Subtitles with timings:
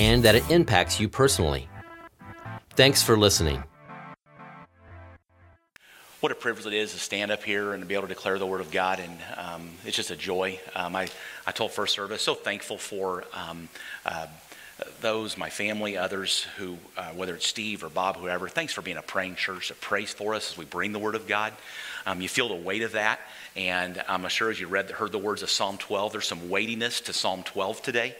[0.00, 1.68] and that it impacts you personally.
[2.70, 3.62] Thanks for listening.
[6.20, 8.38] What a privilege it is to stand up here and to be able to declare
[8.38, 10.58] the Word of God, and um, it's just a joy.
[10.74, 11.08] Um, I,
[11.46, 13.68] I told First Service, so thankful for um,
[14.06, 14.26] uh,
[15.02, 18.96] those, my family, others who, uh, whether it's Steve or Bob, whoever, thanks for being
[18.96, 21.52] a praying church that prays for us as we bring the Word of God.
[22.06, 23.20] Um, you feel the weight of that,
[23.54, 27.02] and I'm sure as you read, heard the words of Psalm 12, there's some weightiness
[27.02, 28.16] to Psalm 12 today.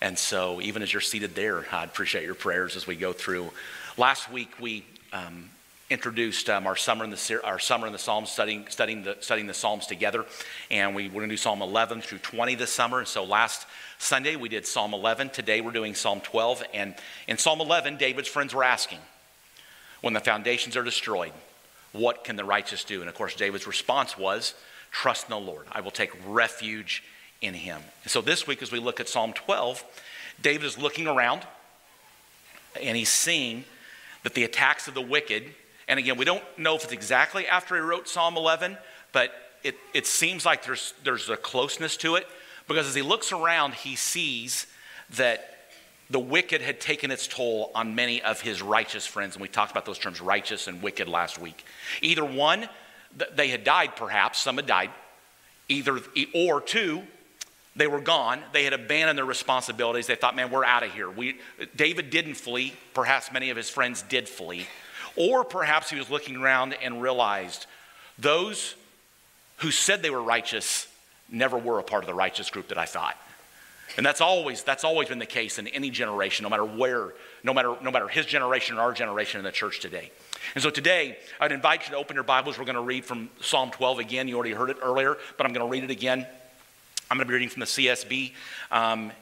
[0.00, 3.50] And so, even as you're seated there, I appreciate your prayers as we go through.
[3.96, 5.50] Last week, we um,
[5.90, 9.48] introduced um, our summer in the our summer in the Psalms, studying studying the studying
[9.48, 10.24] the Psalms together,
[10.70, 13.00] and we we're going to do Psalm 11 through 20 this summer.
[13.00, 13.66] And So last
[13.98, 15.30] Sunday we did Psalm 11.
[15.30, 16.94] Today we're doing Psalm 12, and
[17.26, 19.00] in Psalm 11, David's friends were asking,
[20.00, 21.32] "When the foundations are destroyed,
[21.90, 24.54] what can the righteous do?" And of course, David's response was,
[24.92, 25.66] "Trust in the Lord.
[25.72, 27.02] I will take refuge."
[27.40, 27.80] In him.
[28.02, 29.84] And so this week, as we look at Psalm 12,
[30.40, 31.42] David is looking around
[32.80, 33.64] and he's seeing
[34.22, 35.44] that the attacks of the wicked,
[35.86, 38.76] and again, we don't know if it's exactly after he wrote Psalm 11,
[39.12, 42.26] but it, it seems like there's, there's a closeness to it
[42.66, 44.66] because as he looks around, he sees
[45.16, 45.54] that
[46.10, 49.34] the wicked had taken its toll on many of his righteous friends.
[49.34, 51.64] And we talked about those terms, righteous and wicked, last week.
[52.00, 52.68] Either one,
[53.34, 54.90] they had died perhaps, some had died.
[55.68, 56.00] Either,
[56.34, 57.02] or two,
[57.78, 58.42] they were gone.
[58.52, 60.06] They had abandoned their responsibilities.
[60.06, 61.08] They thought, man, we're out of here.
[61.08, 61.38] We,
[61.76, 62.74] David didn't flee.
[62.92, 64.66] Perhaps many of his friends did flee.
[65.16, 67.66] Or perhaps he was looking around and realized
[68.18, 68.74] those
[69.58, 70.88] who said they were righteous
[71.30, 73.16] never were a part of the righteous group that I thought.
[73.96, 77.54] And that's always, that's always been the case in any generation, no matter where, no
[77.54, 80.10] matter, no matter his generation or our generation in the church today.
[80.54, 82.58] And so today, I'd invite you to open your Bibles.
[82.58, 84.28] We're going to read from Psalm 12 again.
[84.28, 86.26] You already heard it earlier, but I'm going to read it again.
[87.10, 88.32] I'm going to be reading from the CSB,
[88.70, 89.12] um,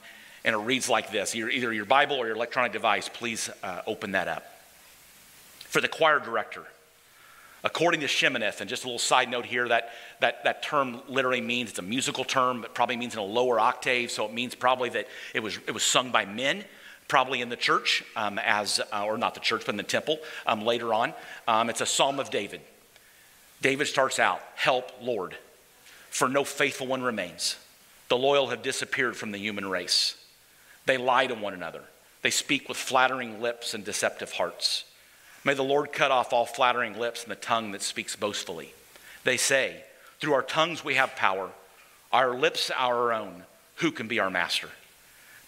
[0.44, 1.36] and it reads like this.
[1.36, 4.44] Either your Bible or your electronic device, please uh, open that up.
[5.60, 6.64] For the choir director,
[7.62, 11.41] according to Sheminith, and just a little side note here, that, that, that term literally
[11.41, 14.56] means it's a musical term, but probably means in a lower octave, so it means
[14.56, 16.64] probably that it was, it was sung by men
[17.08, 20.18] probably in the church um, as uh, or not the church but in the temple
[20.44, 21.14] um, later on.
[21.47, 22.60] Um, it's a psalm of david.
[23.62, 25.36] David starts out help lord
[26.10, 27.56] for no faithful one remains
[28.09, 30.15] the loyal have disappeared from the human race.
[30.87, 31.83] They lie to one another.
[32.22, 34.84] They speak with flattering lips and deceptive hearts.
[35.44, 38.72] May the Lord cut off all flattering lips and the tongue that speaks boastfully.
[39.25, 39.83] They say,
[40.21, 41.50] Through our tongues we have power,
[42.12, 43.45] our lips our own.
[43.77, 44.71] Who can be our master?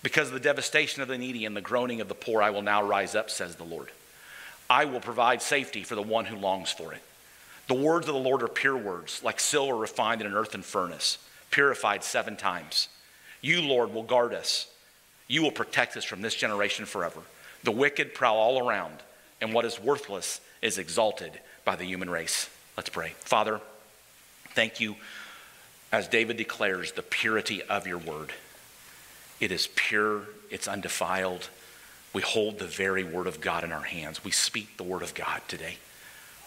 [0.03, 2.63] Because of the devastation of the needy and the groaning of the poor, I will
[2.63, 3.91] now rise up, says the Lord.
[4.71, 7.03] I will provide safety for the one who longs for it.
[7.69, 11.19] The words of the Lord are pure words, like silver refined in an earthen furnace
[11.51, 12.89] purified seven times.
[13.41, 14.67] You, Lord, will guard us.
[15.27, 17.21] You will protect us from this generation forever.
[17.65, 18.97] The wicked prowl all around,
[19.41, 22.49] and what is worthless is exalted by the human race.
[22.77, 23.13] Let's pray.
[23.19, 23.61] Father,
[24.51, 24.97] thank you,
[25.93, 28.33] as David declares, the purity of your word.
[29.41, 31.49] It is pure, it's undefiled.
[32.13, 34.25] We hold the very word of God in our hands.
[34.25, 35.77] We speak the word of God today.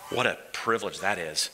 [0.10, 1.50] What a privilege that is.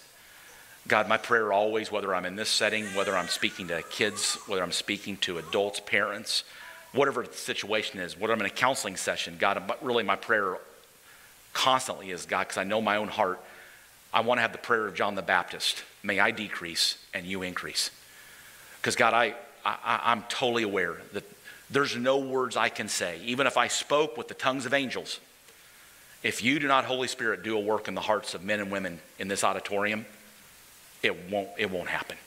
[0.87, 4.63] God, my prayer always, whether I'm in this setting, whether I'm speaking to kids, whether
[4.63, 6.43] I'm speaking to adults, parents,
[6.93, 10.57] whatever the situation is, whether I'm in a counseling session, God, really my prayer
[11.53, 13.43] constantly is, God, because I know my own heart,
[14.13, 15.83] I want to have the prayer of John the Baptist.
[16.03, 17.91] May I decrease and you increase.
[18.79, 21.23] Because, God, I, I, I'm totally aware that
[21.69, 25.19] there's no words I can say, even if I spoke with the tongues of angels.
[26.23, 28.72] If you do not, Holy Spirit, do a work in the hearts of men and
[28.72, 30.05] women in this auditorium,
[31.07, 32.17] it won't, it won't happen.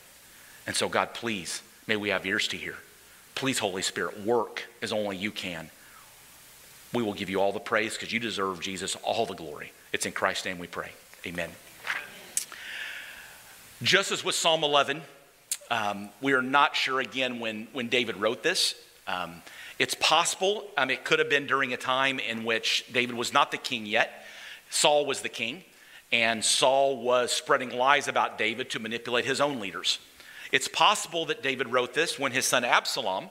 [0.67, 2.75] And so, God, please, may we have ears to hear.
[3.35, 5.69] Please, Holy Spirit, work as only you can.
[6.93, 9.71] We will give you all the praise because you deserve, Jesus, all the glory.
[9.93, 10.91] It's in Christ's name we pray.
[11.25, 11.49] Amen.
[13.81, 15.01] Just as with Psalm 11,
[15.71, 18.75] um, we are not sure again when, when David wrote this.
[19.07, 19.41] Um,
[19.79, 23.49] it's possible, um, it could have been during a time in which David was not
[23.51, 24.25] the king yet,
[24.69, 25.63] Saul was the king
[26.11, 29.99] and Saul was spreading lies about David to manipulate his own leaders.
[30.51, 33.29] It's possible that David wrote this when his son Absalom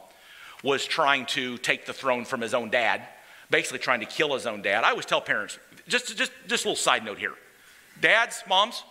[0.62, 3.02] was trying to take the throne from his own dad,
[3.50, 4.84] basically trying to kill his own dad.
[4.84, 7.34] I always tell parents, just, just, just a little side note here.
[8.00, 8.82] Dads, moms,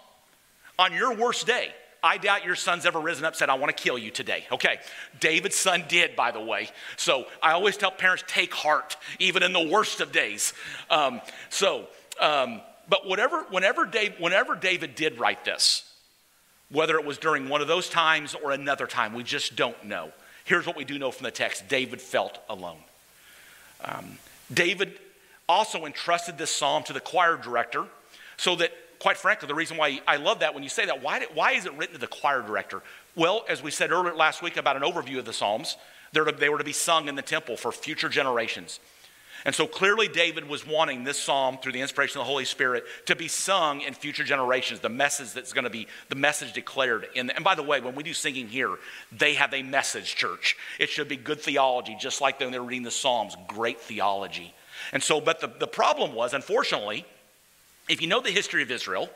[0.77, 3.83] on your worst day, I doubt your son's ever risen up said, I want to
[3.83, 4.45] kill you today.
[4.51, 4.80] Okay.
[5.19, 6.69] David's son did, by the way.
[6.95, 10.53] So I always tell parents, take heart, even in the worst of days.
[10.89, 11.88] Um, so,
[12.19, 15.91] um, but whatever, whenever, Dave, whenever David did write this,
[16.69, 20.12] whether it was during one of those times or another time, we just don't know.
[20.45, 22.80] Here's what we do know from the text David felt alone.
[23.83, 24.18] Um,
[24.53, 25.00] David
[25.47, 27.86] also entrusted this psalm to the choir director
[28.38, 31.25] so that quite frankly, the reason why I love that when you say that, why,
[31.33, 32.81] why is it written to the choir director?
[33.15, 35.77] Well, as we said earlier last week about an overview of the Psalms,
[36.12, 38.80] they were to be sung in the temple for future generations.
[39.45, 42.83] And so clearly, David was wanting this psalm through the inspiration of the Holy Spirit
[43.06, 44.81] to be sung in future generations.
[44.81, 47.07] The message that's going to be the message declared.
[47.15, 48.75] In, and by the way, when we do singing here,
[49.12, 50.57] they have a message, church.
[50.77, 54.53] It should be good theology, just like when they're reading the Psalms, great theology.
[54.91, 57.06] And so, but the, the problem was, unfortunately,
[57.88, 59.09] if you know the history of Israel,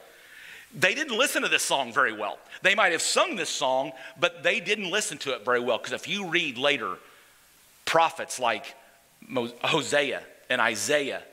[0.76, 2.40] they didn't listen to this song very well.
[2.62, 5.78] They might have sung this song, but they didn't listen to it very well.
[5.78, 6.96] Because if you read later,
[7.86, 8.76] prophets like
[9.64, 11.24] Hosea and Isaiah,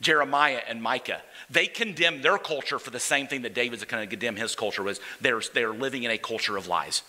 [0.00, 4.10] Jeremiah and Micah, they condemn their culture for the same thing that David's going to
[4.10, 5.00] condemn his culture was.
[5.20, 7.02] They're, they're living in a culture of lies.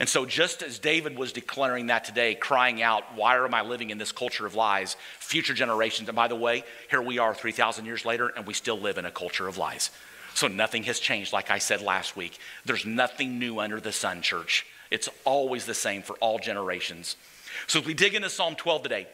[0.00, 3.90] And so, just as David was declaring that today, crying out, Why am I living
[3.90, 4.96] in this culture of lies?
[5.20, 8.78] Future generations, and by the way, here we are 3,000 years later, and we still
[8.78, 9.90] live in a culture of lies.
[10.34, 12.38] So, nothing has changed, like I said last week.
[12.64, 14.66] There's nothing new under the sun, church.
[14.90, 17.16] It's always the same for all generations.
[17.68, 19.06] So, as we dig into Psalm 12 today,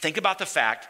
[0.00, 0.88] think about the fact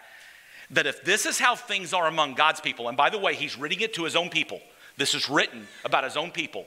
[0.70, 3.58] that if this is how things are among God's people, and by the way, he's
[3.58, 4.60] reading it to his own people,
[4.96, 6.66] this is written about his own people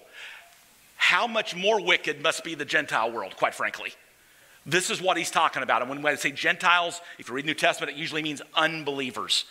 [1.01, 3.91] how much more wicked must be the Gentile world, quite frankly.
[4.67, 5.81] This is what he's talking about.
[5.81, 9.45] And when I say Gentiles, if you read New Testament, it usually means unbelievers.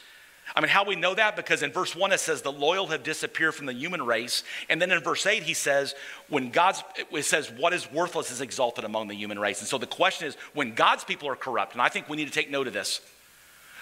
[0.55, 1.37] I mean, how we know that?
[1.37, 4.43] Because in verse 1 it says, the loyal have disappeared from the human race.
[4.69, 5.95] And then in verse 8 he says,
[6.29, 6.83] when God's,
[7.13, 9.61] it says, what is worthless is exalted among the human race.
[9.61, 12.27] And so the question is, when God's people are corrupt, and I think we need
[12.27, 13.01] to take note of this,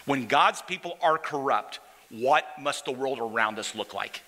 [0.04, 1.80] when God's people are corrupt,
[2.10, 4.22] what must the world around us look like?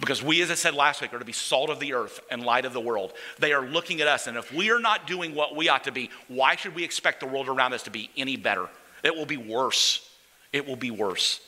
[0.00, 2.42] Because we, as I said last week, are to be salt of the earth and
[2.42, 3.12] light of the world.
[3.38, 5.92] They are looking at us, and if we are not doing what we ought to
[5.92, 8.68] be, why should we expect the world around us to be any better?
[9.02, 10.08] It will be worse.
[10.52, 11.40] It will be worse.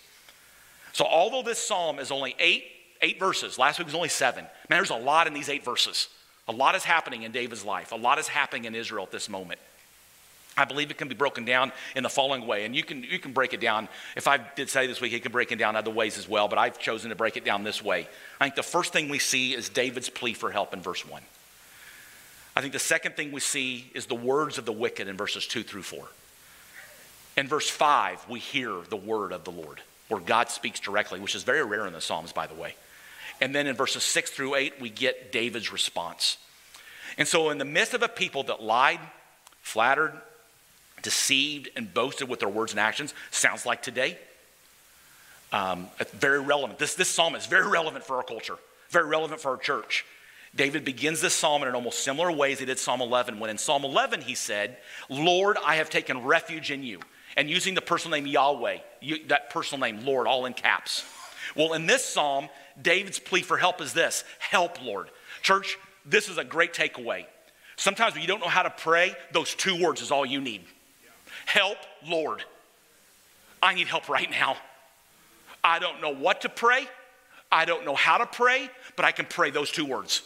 [0.96, 2.64] So, although this psalm is only eight,
[3.02, 6.08] eight verses, last week was only seven, man, there's a lot in these eight verses.
[6.48, 9.28] A lot is happening in David's life, a lot is happening in Israel at this
[9.28, 9.60] moment.
[10.56, 12.64] I believe it can be broken down in the following way.
[12.64, 13.90] And you can, you can break it down.
[14.16, 16.48] If I did say this week, it can break it down other ways as well,
[16.48, 18.08] but I've chosen to break it down this way.
[18.40, 21.20] I think the first thing we see is David's plea for help in verse 1.
[22.56, 25.46] I think the second thing we see is the words of the wicked in verses
[25.46, 26.06] 2 through 4.
[27.36, 31.34] In verse 5, we hear the word of the Lord, where God speaks directly, which
[31.34, 32.74] is very rare in the Psalms, by the way.
[33.40, 36.38] And then in verses 6 through 8, we get David's response.
[37.18, 39.00] And so, in the midst of a people that lied,
[39.62, 40.12] flattered,
[41.06, 43.14] deceived and boasted with their words and actions.
[43.30, 44.18] Sounds like today.
[45.52, 46.80] Um, very relevant.
[46.80, 48.56] This, this psalm is very relevant for our culture,
[48.90, 50.04] very relevant for our church.
[50.54, 53.58] David begins this psalm in an almost similar ways he did Psalm 11, when in
[53.58, 57.00] Psalm 11 he said, Lord, I have taken refuge in you.
[57.36, 61.04] And using the personal name Yahweh, you, that personal name, Lord, all in caps.
[61.54, 62.48] Well, in this psalm,
[62.80, 65.10] David's plea for help is this Help, Lord.
[65.42, 67.26] Church, this is a great takeaway.
[67.76, 70.62] Sometimes when you don't know how to pray, those two words is all you need.
[71.44, 72.42] Help, Lord.
[73.62, 74.56] I need help right now.
[75.62, 76.86] I don't know what to pray.
[77.50, 80.22] I don't know how to pray, but I can pray those two words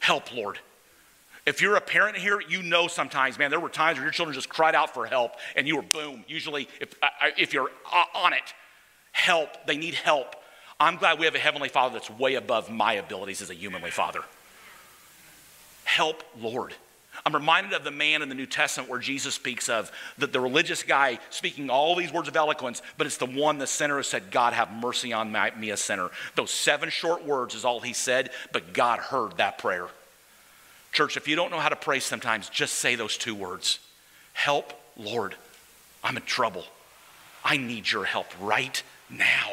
[0.00, 0.58] Help, Lord.
[1.44, 4.34] If you're a parent here, you know sometimes, man, there were times where your children
[4.34, 6.24] just cried out for help and you were boom.
[6.28, 8.54] Usually, if, uh, uh, if you're uh, on it,
[9.10, 10.36] help, they need help.
[10.78, 13.90] I'm glad we have a Heavenly Father that's way above my abilities as a humanly
[13.90, 14.20] father.
[15.84, 16.74] Help, Lord.
[17.26, 20.40] I'm reminded of the man in the New Testament where Jesus speaks of the, the
[20.40, 24.02] religious guy speaking all these words of eloquence, but it's the one, the sinner, who
[24.02, 26.10] said, God, have mercy on my, me, a sinner.
[26.36, 29.88] Those seven short words is all he said, but God heard that prayer.
[30.92, 33.78] Church, if you don't know how to pray sometimes, just say those two words
[34.34, 35.34] Help, Lord.
[36.04, 36.64] I'm in trouble.
[37.44, 39.52] I need your help right now.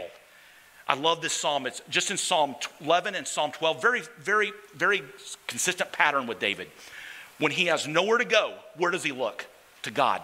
[0.87, 1.67] I love this psalm.
[1.67, 5.03] It's just in Psalm 11 and Psalm 12, very, very, very
[5.47, 6.67] consistent pattern with David.
[7.37, 9.45] When he has nowhere to go, where does he look?
[9.83, 10.21] To God.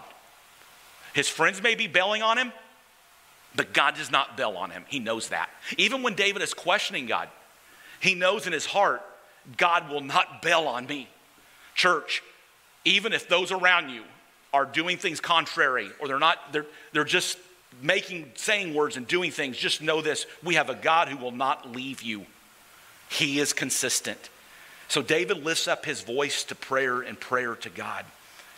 [1.14, 2.52] His friends may be bailing on him,
[3.54, 4.84] but God does not bail on him.
[4.88, 5.48] He knows that.
[5.78, 7.28] Even when David is questioning God,
[8.00, 9.02] he knows in his heart,
[9.56, 11.08] God will not bail on me.
[11.74, 12.22] Church,
[12.84, 14.02] even if those around you
[14.52, 17.38] are doing things contrary or they're not, they're, they're just
[17.82, 21.32] making, saying words and doing things, just know this we have a God who will
[21.32, 22.26] not leave you.
[23.08, 24.30] He is consistent.
[24.88, 28.04] So David lifts up his voice to prayer and prayer to God.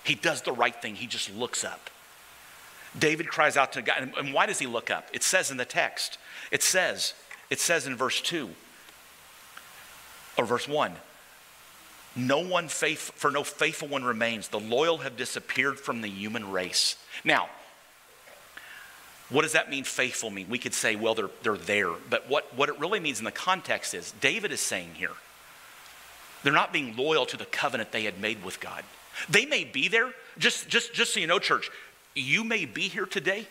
[0.05, 1.91] He does the right thing, he just looks up.
[2.99, 4.13] David cries out to God.
[4.19, 5.09] And why does he look up?
[5.13, 6.19] It says in the text,
[6.51, 7.13] it says,
[7.51, 8.49] it says in verse 2
[10.39, 10.95] or verse 1
[12.17, 14.49] no one faith for no faithful one remains.
[14.49, 16.97] The loyal have disappeared from the human race.
[17.25, 17.49] Now
[19.31, 20.49] what does that mean faithful mean?
[20.49, 21.93] We could say well they're, they're there.
[22.09, 25.13] But what, what it really means in the context is david is saying here
[26.43, 28.85] they're not being loyal to the covenant they had made with god.
[29.29, 30.13] They may be there.
[30.39, 31.71] Just just just so you know church
[32.15, 33.47] you may be here today.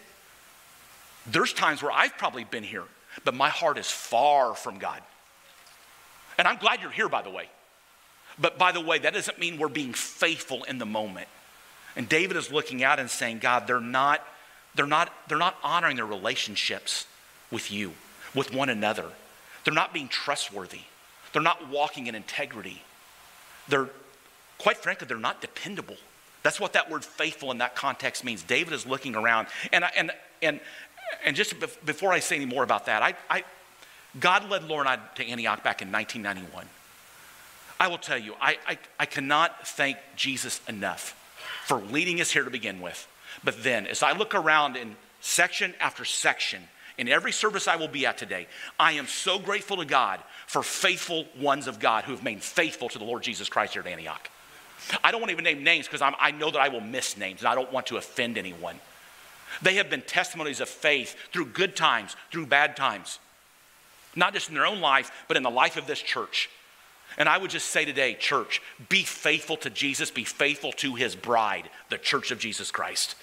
[1.25, 2.83] There's times where i've probably been here
[3.23, 5.01] but my heart is far from god
[6.37, 7.49] and i'm glad you're here by the way
[8.39, 11.27] but by the way that doesn't mean we're being faithful in the moment
[11.95, 14.25] and david is looking out and saying god they're not
[14.77, 17.07] they're not, they're not honoring their relationships
[17.51, 17.93] with you,
[18.35, 19.05] with one another.
[19.63, 20.81] They're not being trustworthy.
[21.33, 22.83] They're not walking in integrity.
[23.67, 23.89] They're,
[24.59, 25.97] quite frankly, they're not dependable.
[26.43, 28.43] That's what that word faithful in that context means.
[28.43, 29.47] David is looking around.
[29.73, 30.11] And, and,
[30.43, 30.59] and,
[31.25, 33.43] and just before I say any more about that, I, I,
[34.19, 36.65] God led Laura and I to Antioch back in 1991.
[37.79, 41.15] I will tell you, I, I, I cannot thank Jesus enough
[41.65, 43.07] for leading us here to begin with.
[43.43, 46.61] But then, as I look around in section after section,
[46.97, 48.47] in every service I will be at today,
[48.79, 52.89] I am so grateful to God for faithful ones of God who have remained faithful
[52.89, 54.29] to the Lord Jesus Christ here at Antioch.
[55.03, 57.41] I don't want to even name names because I know that I will miss names
[57.41, 58.79] and I don't want to offend anyone.
[59.61, 63.19] They have been testimonies of faith through good times, through bad times,
[64.17, 66.49] not just in their own life, but in the life of this church.
[67.17, 71.15] And I would just say today, church, be faithful to Jesus, be faithful to his
[71.15, 73.15] bride, the church of Jesus Christ.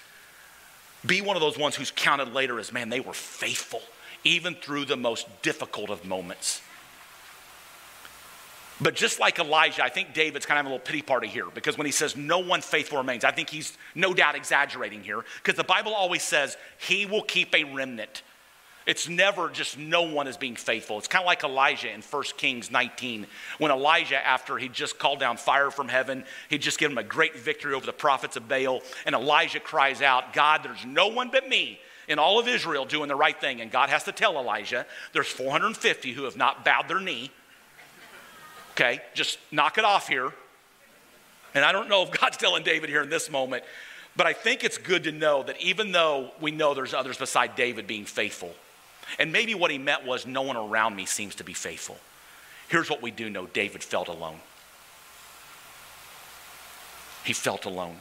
[1.05, 3.81] Be one of those ones who's counted later as, man, they were faithful,
[4.23, 6.61] even through the most difficult of moments.
[8.81, 11.77] But just like Elijah, I think David's kind of a little pity party here because
[11.77, 15.55] when he says no one faithful remains, I think he's no doubt exaggerating here because
[15.55, 18.23] the Bible always says he will keep a remnant.
[18.85, 20.99] It's never just no one is being faithful.
[20.99, 23.25] It's kind of like Elijah in 1 Kings 19,
[23.57, 27.07] when Elijah, after he just called down fire from heaven, he just given him a
[27.07, 28.81] great victory over the prophets of Baal.
[29.07, 33.07] And Elijah cries out, God, there's no one but me in all of Israel doing
[33.07, 33.59] the right thing.
[33.59, 37.31] And God has to tell Elijah, there's 450 who have not bowed their knee.
[38.73, 40.31] Okay, just knock it off here.
[41.55, 43.63] And I don't know if God's telling David here in this moment,
[44.15, 47.55] but I think it's good to know that even though we know there's others beside
[47.55, 48.53] David being faithful,
[49.19, 51.97] and maybe what he meant was, no one around me seems to be faithful.
[52.67, 54.39] Here's what we do know David felt alone.
[57.23, 57.97] He felt alone.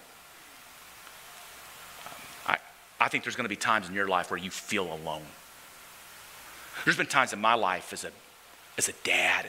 [2.07, 2.13] Um,
[2.47, 2.59] I,
[3.01, 5.23] I think there's going to be times in your life where you feel alone.
[6.85, 8.11] There's been times in my life as a,
[8.77, 9.47] as a dad,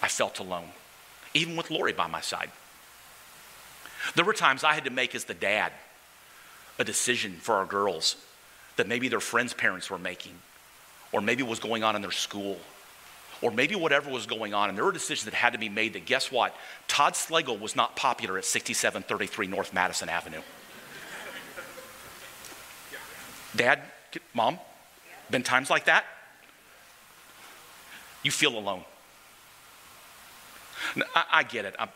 [0.00, 0.68] I felt alone,
[1.34, 2.50] even with Lori by my side.
[4.14, 5.72] There were times I had to make as the dad
[6.78, 8.16] a decision for our girls
[8.78, 10.32] that maybe their friends' parents were making,
[11.12, 12.56] or maybe was going on in their school,
[13.42, 14.68] or maybe whatever was going on.
[14.68, 16.54] And there were decisions that had to be made that guess what?
[16.86, 20.40] Todd Slagle was not popular at 6733 North Madison Avenue.
[23.56, 23.82] Dad,
[24.32, 24.58] mom,
[25.30, 26.04] been times like that?
[28.22, 28.84] You feel alone.
[31.14, 31.74] I, I get it.
[31.78, 31.88] I'm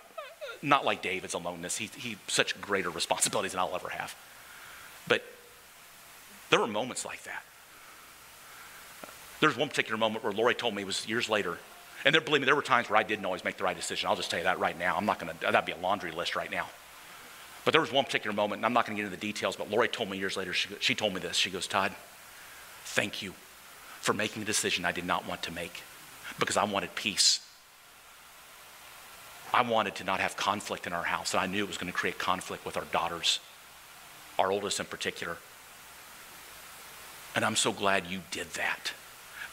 [0.62, 1.76] not like David's aloneness.
[1.76, 4.16] He, he such greater responsibilities than I'll ever have.
[5.06, 5.22] But
[6.52, 7.42] there were moments like that.
[9.40, 11.56] There's one particular moment where Lori told me it was years later.
[12.04, 14.10] And there, believe me, there were times where I didn't always make the right decision.
[14.10, 14.94] I'll just tell you that right now.
[14.94, 16.68] I'm not going to, that'd be a laundry list right now.
[17.64, 19.56] But there was one particular moment, and I'm not going to get into the details,
[19.56, 21.38] but Lori told me years later, she, she told me this.
[21.38, 21.94] She goes, Todd,
[22.84, 23.32] thank you
[24.00, 25.82] for making a decision I did not want to make
[26.38, 27.40] because I wanted peace.
[29.54, 31.90] I wanted to not have conflict in our house, and I knew it was going
[31.90, 33.40] to create conflict with our daughters,
[34.38, 35.38] our oldest in particular.
[37.34, 38.92] And I'm so glad you did that.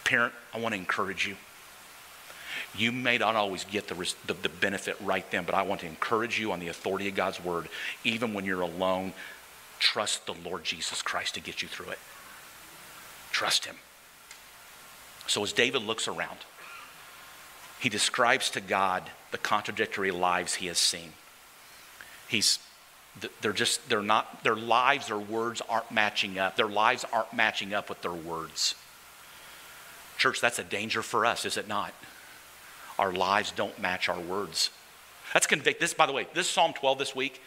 [0.04, 1.36] Parent, I want to encourage you.
[2.76, 3.96] You may not always get the,
[4.26, 7.16] the, the, benefit right then, but I want to encourage you on the authority of
[7.16, 7.70] God's word.
[8.04, 9.14] Even when you're alone,
[9.80, 12.00] trust the Lord Jesus Christ to get you through it.
[13.32, 13.76] Trust Him.
[15.28, 16.40] So as David looks around,
[17.80, 21.14] he describes to God the contradictory lives he has seen.
[22.28, 22.60] He's
[23.42, 27.74] they're just they're not their lives their words aren't matching up their lives aren't matching
[27.74, 28.76] up with their words
[30.18, 31.94] church that's a danger for us is it not
[32.98, 34.70] our lives don't match our words
[35.34, 37.42] that's convict this by the way this psalm 12 this week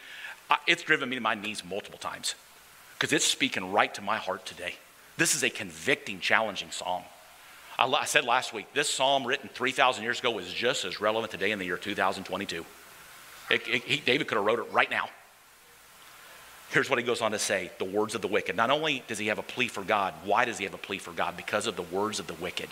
[0.67, 2.35] it's driven me to my knees multiple times
[3.03, 4.77] because it's speaking right to my heart today.
[5.17, 7.03] This is a convicting, challenging psalm.
[7.77, 11.33] I, I said last week, this psalm written 3,000 years ago is just as relevant
[11.33, 12.65] today in the year 2022.
[13.51, 15.09] It, it, he, David could have wrote it right now.
[16.73, 18.57] Here's what he goes on to say the words of the wicked.
[18.57, 20.99] Not only does he have a plea for God, why does he have a plea
[20.99, 21.37] for God?
[21.37, 22.71] Because of the words of the wicked.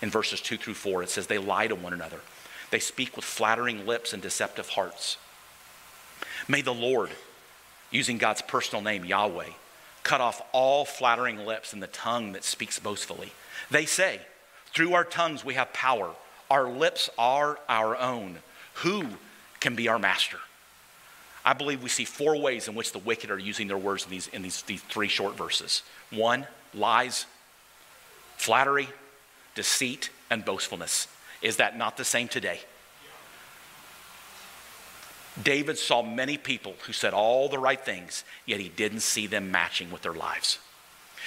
[0.00, 2.20] In verses 2 through 4, it says, They lie to one another,
[2.70, 5.16] they speak with flattering lips and deceptive hearts.
[6.46, 7.10] May the Lord,
[7.90, 9.50] using God's personal name, Yahweh,
[10.02, 13.32] cut off all flattering lips and the tongue that speaks boastfully.
[13.70, 14.20] They say,
[14.72, 16.10] Through our tongues we have power,
[16.50, 18.38] our lips are our own.
[18.74, 19.06] Who
[19.58, 20.38] can be our master?
[21.44, 24.10] I believe we see four ways in which the wicked are using their words in
[24.10, 27.26] these, in these, these three short verses one, lies,
[28.36, 28.88] flattery,
[29.54, 31.06] deceit, and boastfulness.
[31.42, 32.60] Is that not the same today?
[35.42, 39.50] David saw many people who said all the right things, yet he didn't see them
[39.50, 40.58] matching with their lives.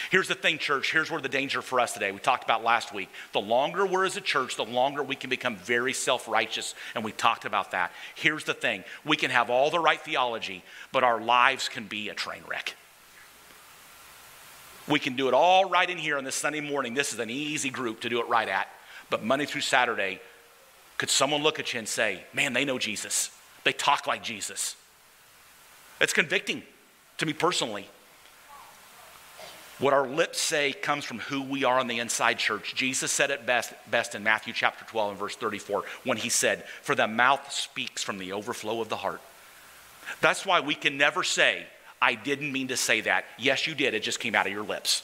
[0.09, 0.91] Here's the thing, church.
[0.91, 2.11] Here's where the danger for us today.
[2.11, 3.09] We talked about last week.
[3.33, 6.75] The longer we're as a church, the longer we can become very self righteous.
[6.95, 7.91] And we talked about that.
[8.15, 12.09] Here's the thing we can have all the right theology, but our lives can be
[12.09, 12.75] a train wreck.
[14.87, 16.93] We can do it all right in here on this Sunday morning.
[16.93, 18.69] This is an easy group to do it right at.
[19.09, 20.21] But Monday through Saturday,
[20.97, 23.31] could someone look at you and say, man, they know Jesus?
[23.63, 24.75] They talk like Jesus.
[25.99, 26.63] It's convicting
[27.17, 27.87] to me personally.
[29.79, 32.73] What our lips say comes from who we are on the inside, church.
[32.73, 36.65] Jesus said it best, best in Matthew chapter 12 and verse 34 when he said,
[36.81, 39.21] For the mouth speaks from the overflow of the heart.
[40.19, 41.65] That's why we can never say,
[42.01, 43.25] I didn't mean to say that.
[43.37, 43.93] Yes, you did.
[43.93, 45.03] It just came out of your lips.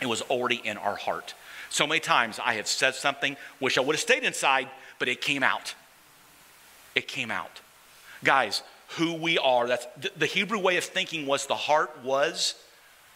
[0.00, 1.34] It was already in our heart.
[1.70, 5.20] So many times I have said something, wish I would have stayed inside, but it
[5.20, 5.74] came out.
[6.96, 7.60] It came out.
[8.24, 8.62] Guys,
[8.96, 12.56] who we are, that's the Hebrew way of thinking was the heart was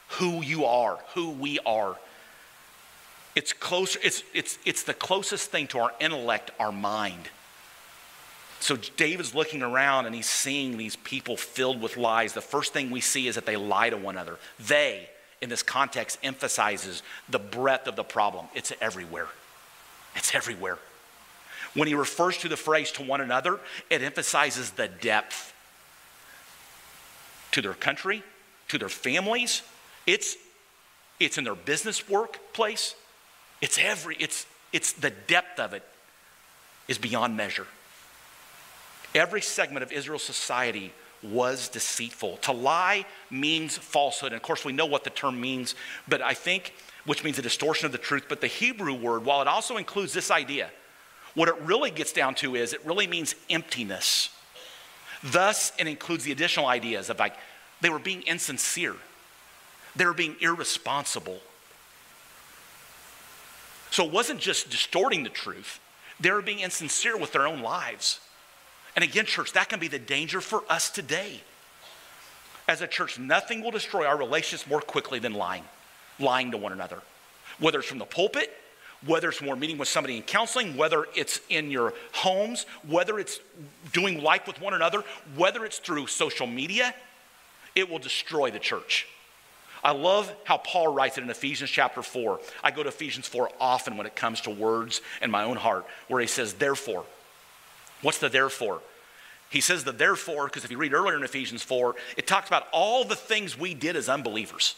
[0.09, 1.97] who you are, who we are.
[3.35, 7.29] It's closer, it's, it's, it's the closest thing to our intellect, our mind.
[8.61, 12.33] So David's looking around and he's seeing these people filled with lies.
[12.33, 14.39] The first thing we see is that they lie to one another.
[14.59, 15.09] They,
[15.43, 18.47] in this context, emphasizes the breadth of the problem.
[18.55, 19.29] It's everywhere.
[20.15, 20.79] It's everywhere.
[21.75, 25.53] When he refers to the phrase to one another, it emphasizes the depth
[27.53, 28.23] to their country,
[28.69, 29.63] to their families,
[30.07, 30.37] it's,
[31.19, 32.95] it's in their business workplace.
[33.61, 35.83] It's every, it's, it's the depth of it
[36.89, 37.67] is beyond measure.
[39.15, 40.93] Every segment of Israel's society
[41.23, 42.37] was deceitful.
[42.39, 44.33] To lie means falsehood.
[44.33, 45.75] And of course, we know what the term means,
[46.07, 48.27] but I think, which means a distortion of the truth.
[48.29, 50.71] But the Hebrew word, while it also includes this idea,
[51.35, 54.31] what it really gets down to is it really means emptiness.
[55.23, 57.35] Thus, it includes the additional ideas of like
[57.81, 58.95] they were being insincere.
[59.97, 61.41] They were being irresponsible.
[63.91, 65.81] So it wasn't just distorting the truth,
[66.21, 68.21] they were being insincere with their own lives.
[68.95, 71.41] And again, church, that can be the danger for us today.
[72.67, 75.65] As a church, nothing will destroy our relationships more quickly than lying,
[76.19, 77.01] lying to one another.
[77.59, 78.53] Whether it's from the pulpit,
[79.05, 83.41] whether it's more meeting with somebody in counseling, whether it's in your homes, whether it's
[83.93, 85.05] doing life with one another,
[85.37, 86.95] whether it's through social media,
[87.75, 89.07] it will destroy the church.
[89.87, 92.41] I love how Paul writes it in Ephesians chapter 4.
[92.65, 95.87] I go to Ephesians 4 often when it comes to words in my own heart,
[96.09, 97.05] where he says, therefore.
[98.03, 98.83] What's the therefore?
[99.49, 102.67] He says the therefore, because if you read earlier in Ephesians 4, it talks about
[102.73, 104.75] all the things we did as unbelievers,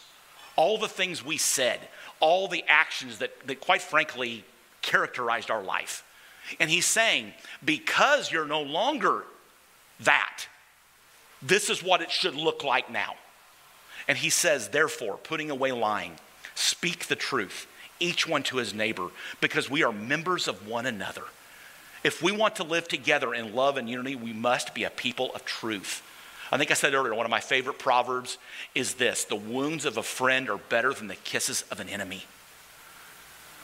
[0.57, 1.81] all the things we said,
[2.21, 4.45] all the actions that, that quite frankly
[4.83, 6.05] characterized our life.
[6.61, 7.33] And he's saying,
[7.65, 9.25] because you're no longer
[10.01, 10.45] that,
[11.41, 13.15] this is what it should look like now.
[14.09, 16.19] And he says, therefore, putting away lying,
[16.55, 17.67] speak the truth,
[18.01, 21.25] each one to his neighbor, because we are members of one another.
[22.03, 25.31] If we want to live together in love and unity, we must be a people
[25.35, 26.03] of truth.
[26.51, 28.39] I think I said earlier, one of my favorite proverbs
[28.75, 32.25] is this the wounds of a friend are better than the kisses of an enemy.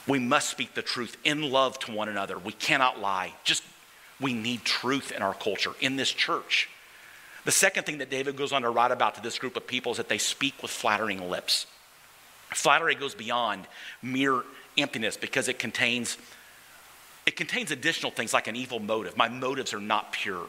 [0.07, 2.39] We must speak the truth in love to one another.
[2.39, 3.33] We cannot lie.
[3.45, 3.63] Just,
[4.21, 6.69] we need truth in our culture, in this church.
[7.45, 9.93] The second thing that David goes on to write about to this group of people
[9.93, 11.67] is that they speak with flattering lips.
[12.55, 13.67] Flattery goes beyond
[14.03, 14.43] mere
[14.79, 16.19] emptiness because it contains
[17.27, 19.17] it contains additional things like an evil motive.
[19.17, 20.47] My motives are not pure.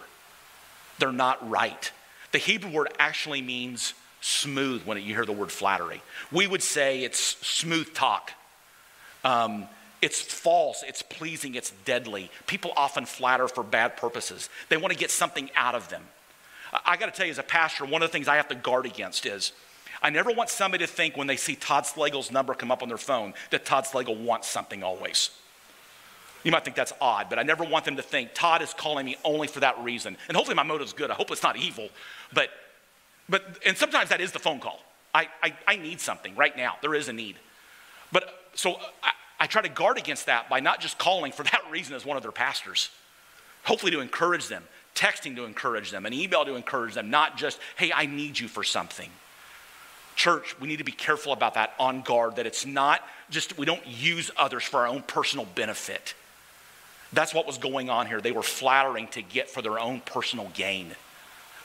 [1.00, 1.90] They're not right.
[2.34, 6.02] The Hebrew word actually means smooth when you hear the word flattery.
[6.34, 8.32] We would say it's smooth talk.
[9.24, 9.68] Um,
[10.02, 12.30] it's false, it's pleasing, it's deadly.
[12.46, 14.50] People often flatter for bad purposes.
[14.70, 16.04] They want to get something out of them.
[16.86, 18.56] I got to tell you, as a pastor, one of the things I have to
[18.56, 19.52] guard against is
[20.02, 22.90] I never want somebody to think when they see Todd Slagle's number come up on
[22.90, 25.30] their phone that Todd Slagle wants something always.
[26.44, 29.06] You might think that's odd, but I never want them to think Todd is calling
[29.06, 30.16] me only for that reason.
[30.28, 31.10] And hopefully my motive's good.
[31.10, 31.90] I hope it's not evil.
[32.34, 32.50] But,
[33.28, 34.80] but and sometimes that is the phone call.
[35.14, 36.76] I, I, I need something right now.
[36.82, 37.38] There is a need.
[38.12, 41.64] But so I, I try to guard against that by not just calling for that
[41.72, 42.90] reason as one of their pastors.
[43.64, 44.64] Hopefully to encourage them,
[44.96, 48.48] texting to encourage them, an email to encourage them, not just, hey, I need you
[48.48, 49.10] for something.
[50.16, 53.66] Church, we need to be careful about that on guard, that it's not just, we
[53.66, 56.14] don't use others for our own personal benefit.
[57.12, 58.22] That's what was going on here.
[58.22, 60.92] They were flattering to get for their own personal gain.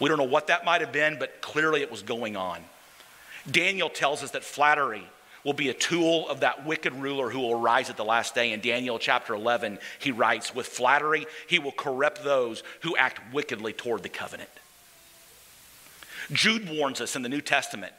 [0.00, 2.60] We don't know what that might have been, but clearly it was going on.
[3.50, 5.04] Daniel tells us that flattery
[5.44, 8.52] will be a tool of that wicked ruler who will rise at the last day.
[8.52, 13.72] In Daniel chapter 11, he writes, With flattery, he will corrupt those who act wickedly
[13.72, 14.50] toward the covenant.
[16.32, 17.92] Jude warns us in the New Testament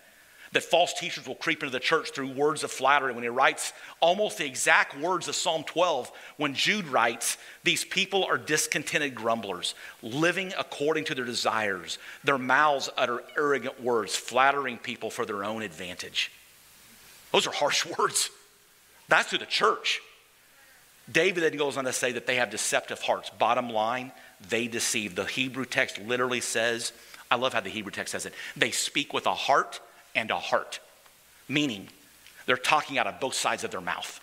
[0.53, 3.71] that false teachers will creep into the church through words of flattery when he writes
[4.01, 9.75] almost the exact words of Psalm 12 when Jude writes, These people are discontented grumblers,
[10.01, 11.97] living according to their desires.
[12.23, 16.31] Their mouths utter arrogant words, flattering people for their own advantage.
[17.31, 18.29] Those are harsh words.
[19.07, 20.01] That's to the church.
[21.11, 23.29] David then goes on to say that they have deceptive hearts.
[23.29, 24.11] Bottom line,
[24.47, 25.15] they deceive.
[25.15, 26.93] The Hebrew text literally says,
[27.29, 28.33] I love how the Hebrew text says it.
[28.55, 29.79] They speak with a heart
[30.15, 30.79] and a heart,
[31.47, 31.87] meaning
[32.45, 34.19] they're talking out of both sides of their mouth.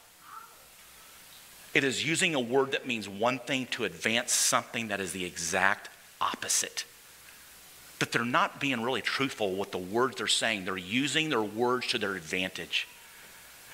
[1.74, 5.24] It is using a word that means one thing to advance something that is the
[5.24, 5.90] exact
[6.20, 6.84] opposite.
[7.98, 10.64] But they're not being really truthful with the words they're saying.
[10.64, 12.86] They're using their words to their advantage.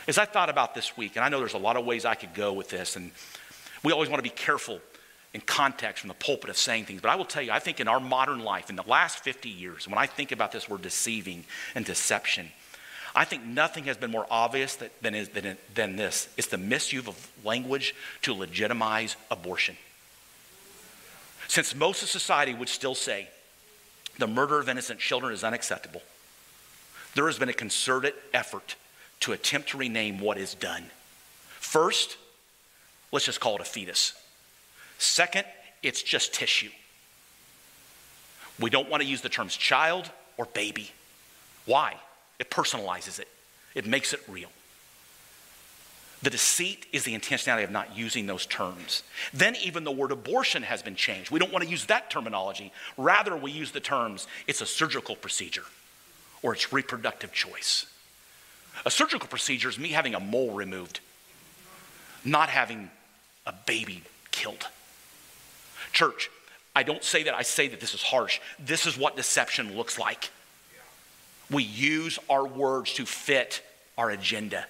[0.07, 2.15] As I thought about this week, and I know there's a lot of ways I
[2.15, 3.11] could go with this, and
[3.83, 4.81] we always want to be careful
[5.33, 7.01] in context from the pulpit of saying things.
[7.01, 9.49] But I will tell you, I think in our modern life, in the last 50
[9.49, 12.51] years, when I think about this word deceiving and deception,
[13.17, 16.29] I think nothing has been more obvious than, than, than this.
[16.37, 19.77] It's the misuse of language to legitimize abortion.
[21.49, 23.29] Since most of society would still say
[24.19, 26.03] the murder of innocent children is unacceptable,
[27.15, 28.77] there has been a concerted effort
[29.25, 30.85] to attempt to rename what is done.
[31.59, 32.19] First,
[33.11, 34.13] let's just call it a fetus.
[34.99, 35.47] Second,
[35.83, 36.69] it's just tissue.
[38.61, 40.91] We don't want to use the terms child or baby.
[41.65, 41.95] Why?
[42.39, 43.29] It personalizes it,
[43.75, 44.51] it makes it real.
[46.21, 49.03] The deceit is the intentionality of not using those terms.
[49.33, 51.31] Then, even the word abortion has been changed.
[51.31, 52.73] We don't want to use that terminology.
[52.99, 55.65] Rather, we use the terms it's a surgical procedure
[56.43, 57.87] or it's reproductive choice.
[58.85, 61.01] A surgical procedure is me having a mole removed,
[62.25, 62.91] not having
[63.47, 64.67] a baby killed.
[65.93, 66.31] Church,
[66.77, 68.41] I don't say that, I say that this is harsh.
[68.59, 70.31] This is what deception looks like.
[71.51, 73.63] We use our words to fit
[73.97, 74.67] our agenda.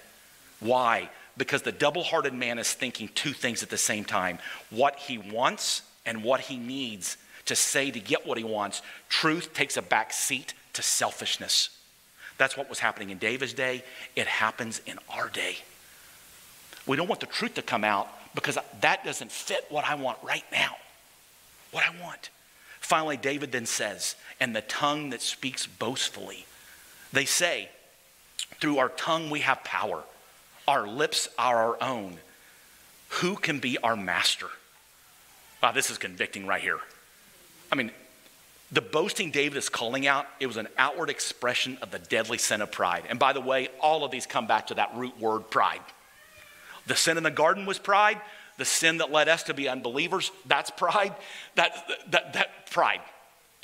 [0.59, 1.09] Why?
[1.37, 4.39] Because the double hearted man is thinking two things at the same time
[4.69, 8.81] what he wants and what he needs to say to get what he wants.
[9.09, 11.69] Truth takes a back seat to selfishness.
[12.37, 13.83] That's what was happening in David's day.
[14.15, 15.57] It happens in our day.
[16.85, 20.17] We don't want the truth to come out because that doesn't fit what I want
[20.23, 20.75] right now
[21.75, 22.29] what I want.
[22.79, 26.45] Finally, David then says, and the tongue that speaks boastfully.
[27.11, 27.69] They say,
[28.61, 30.03] through our tongue we have power,
[30.67, 32.17] our lips are our own.
[33.09, 34.47] Who can be our master?
[35.61, 36.79] Wow, this is convicting right here.
[37.71, 37.91] I mean,
[38.71, 42.61] the boasting David is calling out, it was an outward expression of the deadly sin
[42.61, 43.03] of pride.
[43.09, 45.81] And by the way, all of these come back to that root word pride.
[46.87, 48.19] The sin in the garden was pride
[48.57, 51.13] the sin that led us to be unbelievers, that's pride.
[51.55, 53.01] That, that, that pride,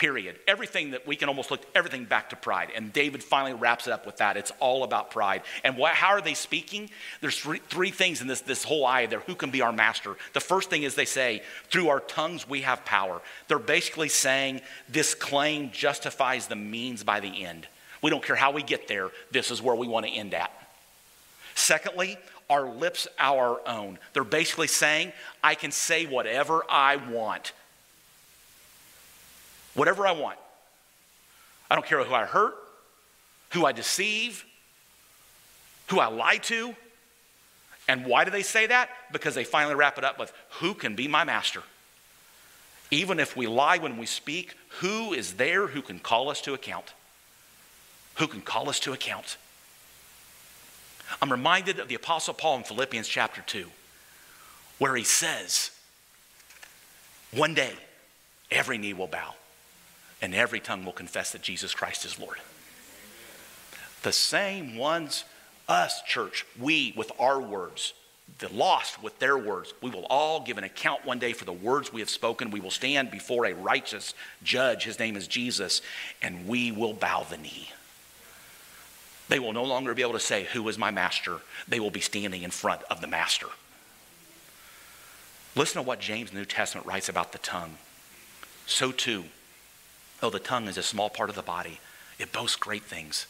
[0.01, 0.35] period.
[0.47, 2.69] Everything that we can almost look everything back to pride.
[2.75, 4.35] And David finally wraps it up with that.
[4.35, 5.43] It's all about pride.
[5.63, 6.89] And what, how are they speaking?
[7.21, 9.19] There's three, three things in this, this whole eye there.
[9.19, 10.17] Who can be our master?
[10.33, 13.21] The first thing is they say, through our tongues we have power.
[13.47, 17.67] They're basically saying this claim justifies the means by the end.
[18.01, 20.51] We don't care how we get there, this is where we want to end at.
[21.53, 22.17] Secondly,
[22.49, 23.99] our lips are our own.
[24.13, 27.53] They're basically saying, I can say whatever I want.
[29.73, 30.38] Whatever I want.
[31.69, 32.55] I don't care who I hurt,
[33.51, 34.45] who I deceive,
[35.88, 36.75] who I lie to.
[37.88, 38.89] And why do they say that?
[39.12, 41.63] Because they finally wrap it up with, Who can be my master?
[42.91, 46.53] Even if we lie when we speak, who is there who can call us to
[46.53, 46.93] account?
[48.15, 49.38] Who can call us to account?
[51.21, 53.67] I'm reminded of the Apostle Paul in Philippians chapter 2,
[54.77, 55.71] where he says,
[57.34, 57.73] One day,
[58.49, 59.36] every knee will bow.
[60.21, 62.38] And every tongue will confess that Jesus Christ is Lord.
[64.03, 65.25] The same ones,
[65.67, 67.93] us, church, we with our words,
[68.39, 69.73] the lost with their words.
[69.81, 72.51] We will all give an account one day for the words we have spoken.
[72.51, 74.86] We will stand before a righteous judge.
[74.86, 75.81] His name is Jesus,
[76.21, 77.69] and we will bow the knee.
[79.29, 81.38] They will no longer be able to say, Who is my master?
[81.67, 83.47] They will be standing in front of the master.
[85.55, 87.77] Listen to what James New Testament writes about the tongue.
[88.65, 89.25] So too,
[90.21, 91.79] though the tongue is a small part of the body,
[92.17, 93.25] it boasts great things.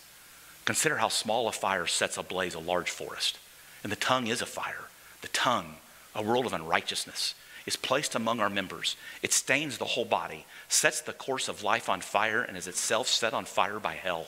[0.66, 3.40] Consider how small a fire sets ablaze a large forest.
[3.84, 4.86] And the tongue is a fire.
[5.22, 5.76] The tongue,
[6.14, 7.34] a world of unrighteousness,
[7.66, 8.96] is placed among our members.
[9.22, 13.08] It stains the whole body, sets the course of life on fire, and is itself
[13.08, 14.28] set on fire by hell.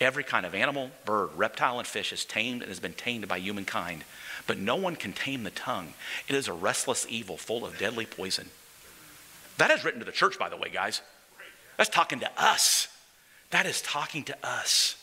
[0.00, 3.38] Every kind of animal, bird, reptile, and fish is tamed and has been tamed by
[3.38, 4.04] humankind.
[4.46, 5.94] But no one can tame the tongue.
[6.28, 8.50] It is a restless evil full of deadly poison.
[9.58, 11.00] That is written to the church, by the way, guys.
[11.76, 12.88] That's talking to us.
[13.50, 14.96] That is talking to us.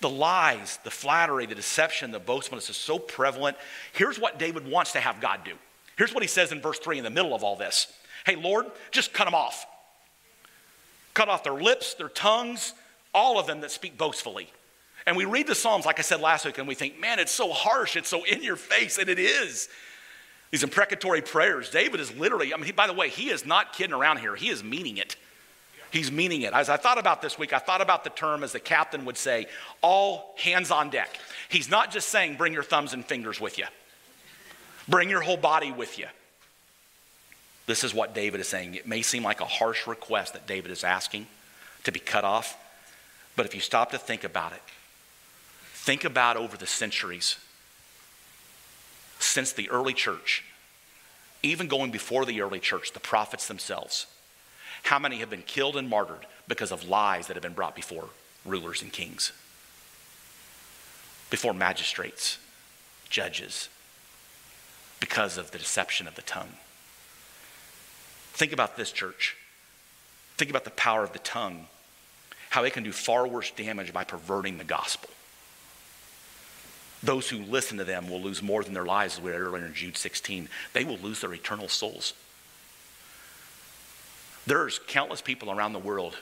[0.00, 3.56] The lies, the flattery, the deception, the boastfulness is so prevalent.
[3.92, 5.52] Here's what David wants to have God do.
[5.96, 7.92] Here's what he says in verse 3 in the middle of all this
[8.26, 9.66] Hey, Lord, just cut them off.
[11.14, 12.74] Cut off their lips, their tongues,
[13.14, 14.50] all of them that speak boastfully.
[15.06, 17.30] And we read the Psalms, like I said last week, and we think, man, it's
[17.30, 19.68] so harsh, it's so in your face, and it is.
[20.50, 21.70] These imprecatory prayers.
[21.70, 24.34] David is literally, I mean, he, by the way, he is not kidding around here,
[24.34, 25.16] he is meaning it.
[25.94, 26.52] He's meaning it.
[26.52, 29.16] As I thought about this week, I thought about the term, as the captain would
[29.16, 29.46] say,
[29.80, 31.20] all hands on deck.
[31.48, 33.66] He's not just saying, bring your thumbs and fingers with you,
[34.88, 36.08] bring your whole body with you.
[37.66, 38.74] This is what David is saying.
[38.74, 41.28] It may seem like a harsh request that David is asking
[41.84, 42.58] to be cut off.
[43.36, 44.62] But if you stop to think about it,
[45.74, 47.36] think about over the centuries
[49.20, 50.42] since the early church,
[51.44, 54.06] even going before the early church, the prophets themselves,
[54.84, 58.08] how many have been killed and martyred because of lies that have been brought before
[58.44, 59.32] rulers and kings,
[61.30, 62.38] before magistrates,
[63.08, 63.68] judges,
[65.00, 66.52] because of the deception of the tongue?
[68.34, 69.36] Think about this, church.
[70.36, 71.66] Think about the power of the tongue
[72.54, 75.10] how it can do far worse damage by perverting the gospel.
[77.02, 79.66] Those who listen to them will lose more than their lives, as we read earlier
[79.66, 80.48] in Jude 16.
[80.72, 82.12] They will lose their eternal souls.
[84.46, 86.16] There's countless people around the world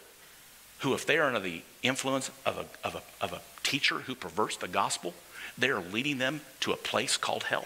[0.79, 4.15] who, if they are under the influence of a, of a, of a teacher who
[4.15, 5.15] perverts the gospel,
[5.59, 7.65] they are leading them to a place called hell.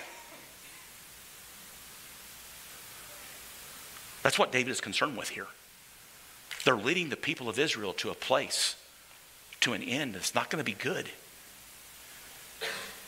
[4.22, 5.46] That's what David is concerned with here.
[6.64, 8.74] They're leading the people of Israel to a place,
[9.60, 11.08] to an end that's not going to be good.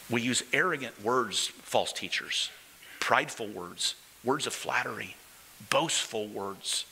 [0.08, 2.50] We use arrogant words, false teachers,
[3.00, 5.16] prideful words, words of flattery,
[5.70, 6.86] boastful words,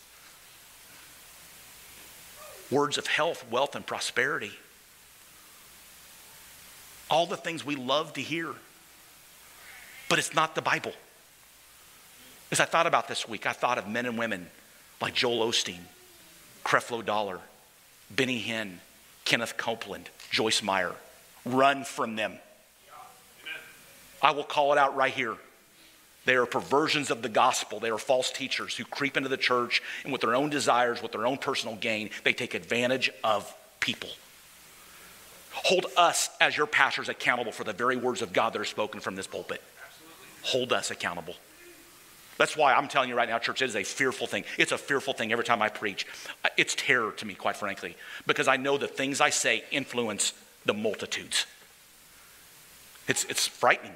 [2.71, 4.53] words of health, wealth, and prosperity.
[7.11, 8.49] All the things we love to hear.
[10.09, 10.93] But it's not the Bible.
[12.51, 14.47] As I thought about this week, I thought of men and women
[15.01, 15.81] like Joel Osteen,
[16.65, 17.41] Creflo Dollar,
[18.11, 18.79] Benny Hinn,
[19.25, 20.93] Kenneth Copeland, Joyce Meyer.
[21.45, 22.35] Run from them.
[24.23, 25.37] I will call it out right here.
[26.27, 27.81] They are perversions of the gospel.
[27.81, 31.13] They are false teachers who creep into the church and with their own desires, with
[31.13, 34.11] their own personal gain, they take advantage of people.
[35.53, 39.01] Hold us as your pastors accountable for the very words of God that are spoken
[39.01, 39.63] from this pulpit.
[40.43, 41.35] Hold us accountable.
[42.39, 44.45] That's why I'm telling you right now, church, it is a fearful thing.
[44.59, 46.07] It's a fearful thing every time I preach.
[46.45, 50.35] Uh, it's terror to me, quite frankly, because I know the things I say influence
[50.67, 51.47] the multitudes.
[53.09, 53.95] It's, it's frightening.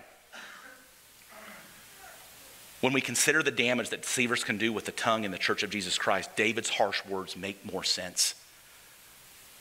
[2.80, 5.62] When we consider the damage that deceivers can do with the tongue in the church
[5.62, 8.34] of Jesus Christ, David's harsh words make more sense.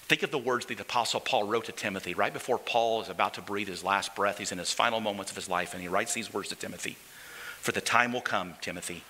[0.03, 3.09] Think of the words that the Apostle Paul wrote to Timothy right before Paul is
[3.09, 4.37] about to breathe his last breath.
[4.37, 6.95] He's in his final moments of his life, and he writes these words to Timothy.
[7.59, 9.03] For the time will come, Timothy,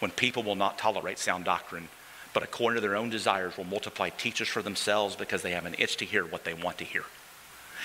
[0.00, 1.88] when people will not tolerate sound doctrine,
[2.34, 5.76] but according to their own desires will multiply teachers for themselves because they have an
[5.78, 7.04] itch to hear what they want to hear.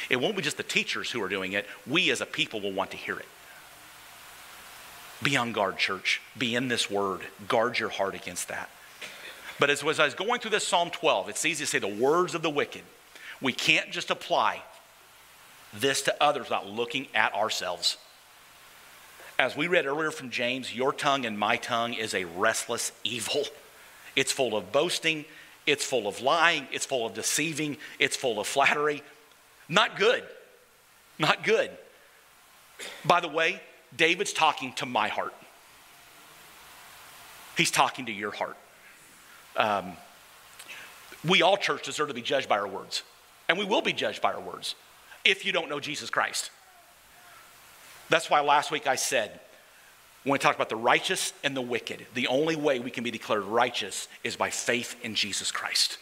[0.10, 2.74] It won't be just the teachers who are doing it, we as a people will
[2.74, 3.28] want to hear it.
[5.24, 6.22] Be on guard, church.
[6.38, 7.22] Be in this word.
[7.48, 8.70] Guard your heart against that.
[9.60, 11.88] But as, as I was going through this Psalm 12, it's easy to say the
[11.88, 12.84] words of the wicked.
[13.42, 14.62] We can't just apply
[15.74, 17.98] this to others without looking at ourselves.
[19.40, 23.44] As we read earlier from James, your tongue and my tongue is a restless evil.
[24.16, 25.26] It's full of boasting,
[25.68, 29.04] it's full of lying, it's full of deceiving, it's full of flattery.
[29.70, 30.24] Not good.
[31.20, 31.70] Not good.
[33.06, 33.62] By the way,
[33.96, 35.34] David's talking to my heart.
[37.56, 38.58] He's talking to your heart.
[39.56, 39.98] Um,
[41.24, 43.04] We all, church, deserve to be judged by our words.
[43.50, 44.76] And we will be judged by our words
[45.26, 46.52] if you don't know Jesus Christ.
[48.10, 49.40] That's why last week I said,
[50.24, 53.12] when we talked about the righteous and the wicked, the only way we can be
[53.12, 55.98] declared righteous is by faith in Jesus Christ.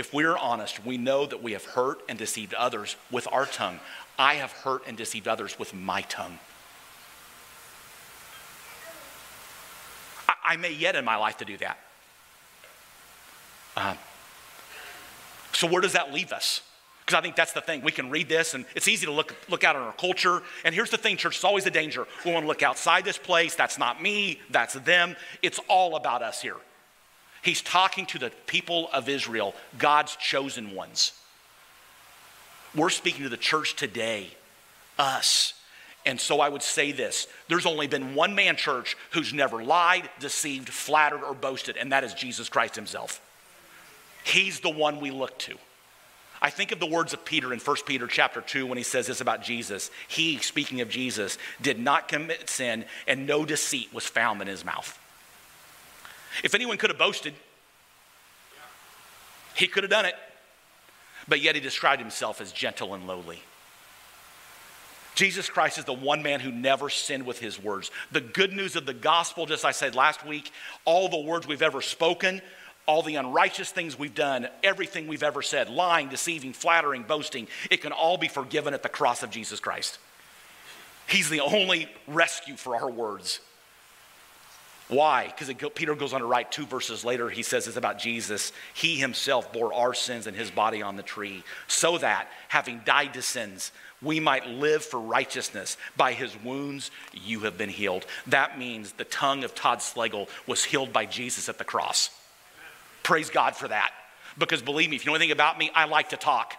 [0.00, 3.80] If we're honest, we know that we have hurt and deceived others with our tongue.
[4.18, 6.38] I have hurt and deceived others with my tongue.
[10.26, 11.78] I, I may yet in my life to do that.
[13.76, 13.94] Uh,
[15.52, 16.62] so, where does that leave us?
[17.04, 17.82] Because I think that's the thing.
[17.82, 20.40] We can read this, and it's easy to look, look out on our culture.
[20.64, 22.06] And here's the thing, church, it's always a danger.
[22.24, 23.54] We want to look outside this place.
[23.54, 25.14] That's not me, that's them.
[25.42, 26.56] It's all about us here.
[27.42, 31.12] He's talking to the people of Israel, God's chosen ones.
[32.74, 34.28] We're speaking to the church today,
[34.98, 35.54] us.
[36.06, 40.08] And so I would say this there's only been one man church who's never lied,
[40.18, 43.20] deceived, flattered, or boasted, and that is Jesus Christ himself.
[44.24, 45.56] He's the one we look to.
[46.42, 49.06] I think of the words of Peter in 1 Peter chapter 2 when he says
[49.06, 49.90] this about Jesus.
[50.08, 54.64] He, speaking of Jesus, did not commit sin, and no deceit was found in his
[54.64, 54.98] mouth.
[56.42, 57.34] If anyone could have boasted,
[59.54, 60.14] he could have done it.
[61.28, 63.42] But yet he described himself as gentle and lowly.
[65.14, 67.90] Jesus Christ is the one man who never sinned with his words.
[68.10, 70.50] The good news of the gospel, just I said last week,
[70.84, 72.40] all the words we've ever spoken,
[72.86, 77.82] all the unrighteous things we've done, everything we've ever said, lying, deceiving, flattering, boasting, it
[77.82, 79.98] can all be forgiven at the cross of Jesus Christ.
[81.06, 83.40] He's the only rescue for our words.
[84.90, 85.26] Why?
[85.26, 87.30] Because Peter goes on to write two verses later.
[87.30, 88.52] He says it's about Jesus.
[88.74, 93.14] He himself bore our sins in his body on the tree, so that, having died
[93.14, 93.72] to sins,
[94.02, 95.76] we might live for righteousness.
[95.96, 98.04] By his wounds, you have been healed.
[98.26, 102.10] That means the tongue of Todd Slagle was healed by Jesus at the cross.
[103.02, 103.92] Praise God for that.
[104.38, 106.54] Because believe me, if you know anything about me, I like to talk.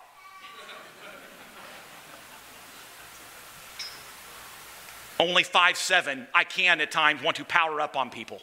[5.22, 8.42] Only five seven, I can at times want to power up on people.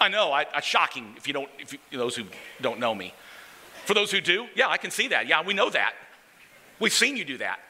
[0.00, 2.24] I know, I, I shocking if you don't, if you, those who
[2.60, 3.12] don't know me.
[3.84, 5.26] For those who do, yeah, I can see that.
[5.26, 5.94] Yeah, we know that.
[6.78, 7.60] We've seen you do that.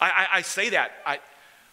[0.00, 1.20] I, I, I say that I,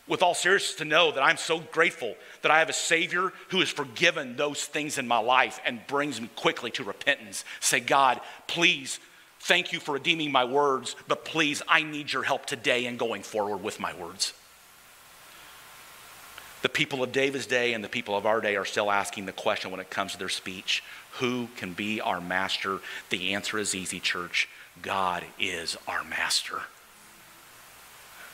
[0.08, 3.60] with all seriousness to know that I'm so grateful that I have a Savior who
[3.60, 7.44] has forgiven those things in my life and brings me quickly to repentance.
[7.60, 9.00] Say, God, please
[9.40, 13.24] Thank you for redeeming my words, but please, I need your help today and going
[13.24, 14.34] forward with my words.
[16.62, 19.32] The people of David's day and the people of our day are still asking the
[19.32, 22.80] question when it comes to their speech who can be our master?
[23.10, 24.48] The answer is easy, church.
[24.82, 26.62] God is our master.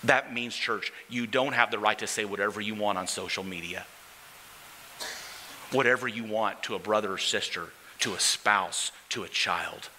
[0.03, 3.43] That means, church, you don't have the right to say whatever you want on social
[3.43, 3.85] media.
[5.71, 9.89] Whatever you want to a brother or sister, to a spouse, to a child.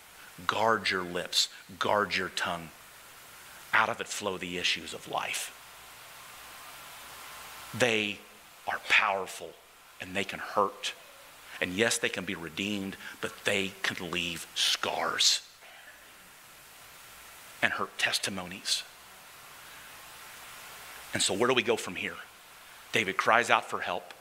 [0.47, 2.71] Guard your lips, guard your tongue.
[3.73, 5.53] Out of it flow the issues of life.
[7.77, 8.19] They
[8.67, 9.51] are powerful
[10.01, 10.95] and they can hurt.
[11.61, 15.41] And yes, they can be redeemed, but they can leave scars
[17.63, 18.83] and hurt testimonies.
[21.15, 22.17] And so, where do we go from here?
[22.93, 24.13] David cries out for help.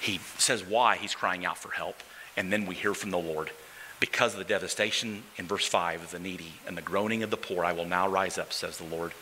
[0.00, 1.96] He says why he's crying out for help,
[2.36, 3.50] and then we hear from the Lord.
[3.98, 7.36] Because of the devastation in verse 5 of the needy and the groaning of the
[7.36, 9.12] poor, I will now rise up, says the Lord.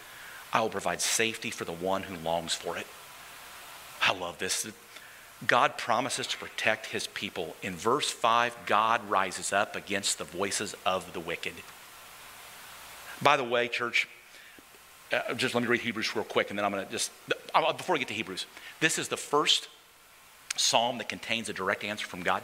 [0.53, 2.87] I will provide safety for the one who longs for it.
[4.03, 4.67] I love this.
[5.47, 7.57] God promises to protect his people.
[7.63, 11.55] In verse 5, God rises up against the voices of the wicked.
[13.23, 14.09] By the way, church,
[15.13, 17.11] uh, just let me read Hebrews real quick and then I'm going to just,
[17.55, 18.47] uh, before I get to Hebrews,
[18.81, 19.69] this is the first
[20.57, 22.43] psalm that contains a direct answer from God.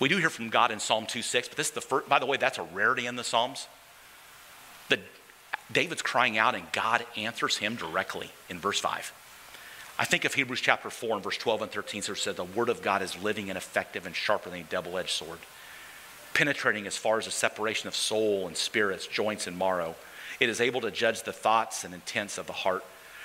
[0.00, 2.18] We do hear from God in Psalm 2 6, but this is the first, by
[2.18, 3.66] the way, that's a rarity in the Psalms.
[4.88, 5.00] That
[5.72, 9.12] David's crying out and God answers him directly in verse 5.
[9.98, 12.44] I think of Hebrews chapter 4 and verse 12 and 13 so it said, The
[12.44, 15.40] word of God is living and effective and sharper than a double edged sword,
[16.34, 19.96] penetrating as far as the separation of soul and spirits, joints and marrow.
[20.38, 22.84] It is able to judge the thoughts and intents of the heart.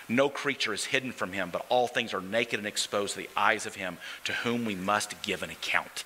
[0.10, 3.30] No creature is hidden from him, but all things are naked and exposed to the
[3.38, 6.04] eyes of him to whom we must give an account.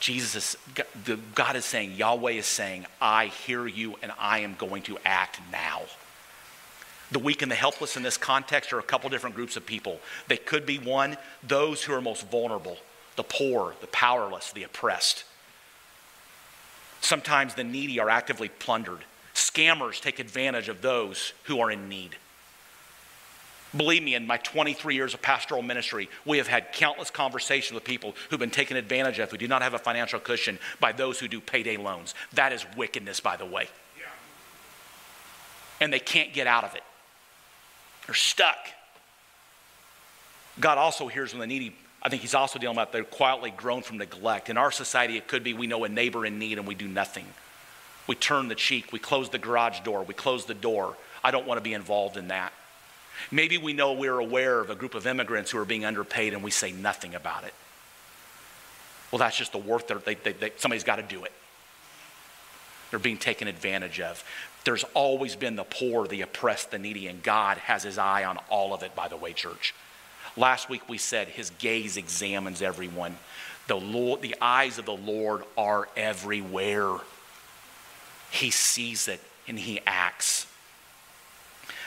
[0.00, 0.56] Jesus
[1.34, 5.40] God is saying, Yahweh is saying, I hear you and I am going to act
[5.52, 5.82] now.
[7.12, 10.00] The weak and the helpless in this context are a couple different groups of people.
[10.28, 12.78] They could be one, those who are most vulnerable,
[13.16, 15.24] the poor, the powerless, the oppressed.
[17.00, 19.04] Sometimes the needy are actively plundered.
[19.34, 22.16] Scammers take advantage of those who are in need.
[23.76, 27.84] Believe me, in my 23 years of pastoral ministry, we have had countless conversations with
[27.84, 31.20] people who've been taken advantage of, who do not have a financial cushion by those
[31.20, 32.14] who do payday loans.
[32.32, 33.68] That is wickedness, by the way.
[33.96, 34.06] Yeah.
[35.80, 36.82] And they can't get out of it,
[38.06, 38.58] they're stuck.
[40.58, 43.82] God also hears when the needy, I think He's also dealing about they're quietly groan
[43.82, 44.50] from neglect.
[44.50, 46.88] In our society, it could be we know a neighbor in need and we do
[46.88, 47.24] nothing.
[48.08, 50.96] We turn the cheek, we close the garage door, we close the door.
[51.22, 52.52] I don't want to be involved in that.
[53.30, 56.42] Maybe we know we're aware of a group of immigrants who are being underpaid and
[56.42, 57.54] we say nothing about it.
[59.10, 61.32] Well, that's just the work that they, they, they, somebody's got to do it.
[62.90, 64.22] They're being taken advantage of.
[64.64, 68.38] There's always been the poor, the oppressed, the needy, and God has his eye on
[68.50, 69.74] all of it, by the way, church.
[70.36, 73.16] Last week we said his gaze examines everyone.
[73.68, 76.96] The, Lord, the eyes of the Lord are everywhere.
[78.30, 80.46] He sees it and he acts.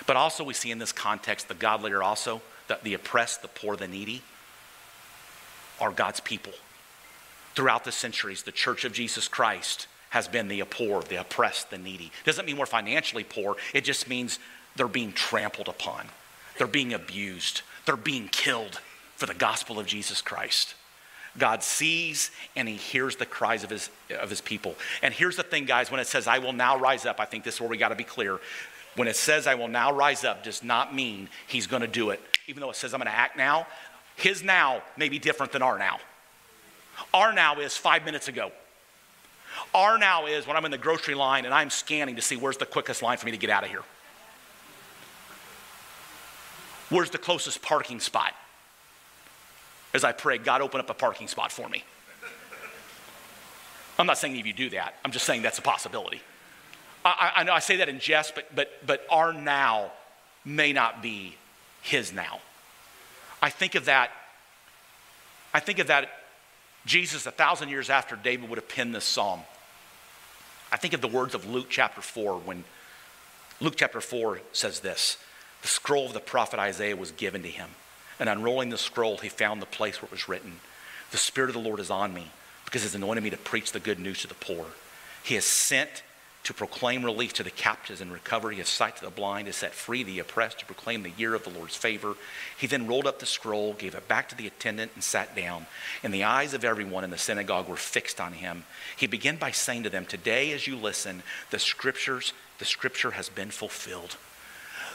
[0.05, 3.47] But also, we see in this context the godly are also the, the oppressed, the
[3.47, 4.21] poor, the needy
[5.79, 6.53] are God's people.
[7.55, 11.77] Throughout the centuries, the church of Jesus Christ has been the poor, the oppressed, the
[11.77, 12.11] needy.
[12.25, 14.39] Doesn't mean we're financially poor, it just means
[14.75, 16.07] they're being trampled upon,
[16.57, 18.79] they're being abused, they're being killed
[19.15, 20.75] for the gospel of Jesus Christ.
[21.37, 23.89] God sees and he hears the cries of his,
[24.19, 24.75] of his people.
[25.01, 27.43] And here's the thing, guys, when it says, I will now rise up, I think
[27.43, 28.39] this is where we got to be clear.
[28.95, 32.11] When it says, I will now rise up, does not mean he's going to do
[32.11, 32.21] it.
[32.47, 33.65] Even though it says, I'm going to act now,
[34.15, 35.97] his now may be different than our now.
[37.13, 38.51] Our now is five minutes ago.
[39.73, 42.57] Our now is when I'm in the grocery line and I'm scanning to see where's
[42.57, 43.83] the quickest line for me to get out of here.
[46.89, 48.33] Where's the closest parking spot?
[49.93, 51.83] As I pray, God, open up a parking spot for me.
[53.97, 56.21] I'm not saying if you do that, I'm just saying that's a possibility.
[57.05, 59.91] I, I, know I say that in jest, but, but, but our now
[60.45, 61.35] may not be
[61.81, 62.39] his now.
[63.41, 64.11] I think of that,
[65.53, 66.09] I think of that,
[66.85, 69.41] Jesus, a thousand years after David would have penned this psalm.
[70.71, 72.63] I think of the words of Luke chapter 4 when
[73.59, 75.17] Luke chapter 4 says this
[75.61, 77.69] The scroll of the prophet Isaiah was given to him.
[78.19, 80.59] And unrolling the scroll, he found the place where it was written
[81.11, 82.27] The Spirit of the Lord is on me
[82.65, 84.65] because he's anointed me to preach the good news to the poor.
[85.23, 86.03] He has sent
[86.43, 89.73] to proclaim relief to the captives and recovery of sight to the blind, to set
[89.73, 92.15] free the oppressed, to proclaim the year of the Lord's favor.
[92.57, 95.65] He then rolled up the scroll, gave it back to the attendant, and sat down.
[96.03, 98.65] And the eyes of everyone in the synagogue were fixed on him.
[98.97, 103.29] He began by saying to them, Today, as you listen, the scriptures, the scripture has
[103.29, 104.17] been fulfilled.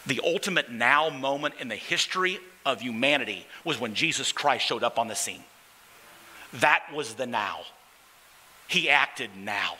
[0.06, 4.98] The ultimate now moment in the history of humanity was when Jesus Christ showed up
[4.98, 5.44] on the scene.
[6.54, 7.60] That was the now.
[8.68, 9.76] He acted now.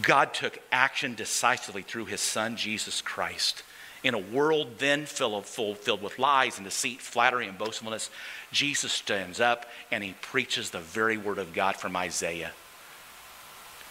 [0.00, 3.62] God took action decisively through his son, Jesus Christ.
[4.02, 8.08] In a world then filled, filled with lies and deceit, flattery, and boastfulness,
[8.50, 12.52] Jesus stands up and he preaches the very word of God from Isaiah.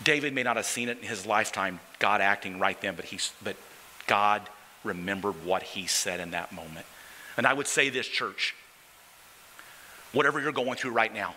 [0.02, 3.20] David may not have seen it in his lifetime, God acting right then, but, he,
[3.44, 3.58] but
[4.08, 4.42] God
[4.84, 6.86] remembered what he said in that moment.
[7.38, 8.56] And I would say this, church,
[10.14, 11.36] whatever you're going through right now,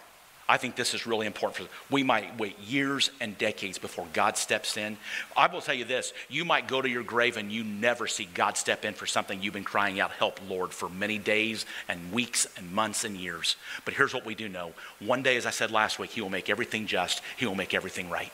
[0.48, 1.56] I think this is really important.
[1.56, 1.90] For, us.
[1.90, 4.96] we might wait years and decades before God steps in.
[5.36, 8.28] I will tell you this you might go to your grave and you never see
[8.34, 12.12] God step in for something you've been crying out, Help, Lord, for many days and
[12.12, 13.56] weeks and months and years.
[13.84, 16.30] But here's what we do know one day, as I said last week, He will
[16.30, 18.32] make everything just, He will make everything right.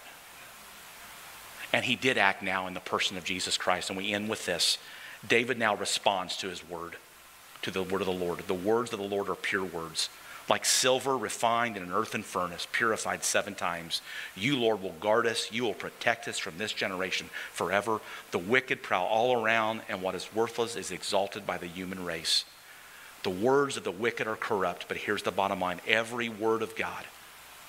[1.72, 3.90] And He did act now in the person of Jesus Christ.
[3.90, 4.78] And we end with this
[5.26, 6.96] David now responds to His word,
[7.62, 8.38] to the word of the Lord.
[8.46, 10.08] The words of the Lord are pure words
[10.48, 14.00] like silver refined in an earthen furnace, purified seven times.
[14.34, 15.52] You, Lord, will guard us.
[15.52, 18.00] You will protect us from this generation forever.
[18.30, 22.44] The wicked prowl all around, and what is worthless is exalted by the human race.
[23.24, 26.76] The words of the wicked are corrupt, but here's the bottom line every word of
[26.76, 27.04] God,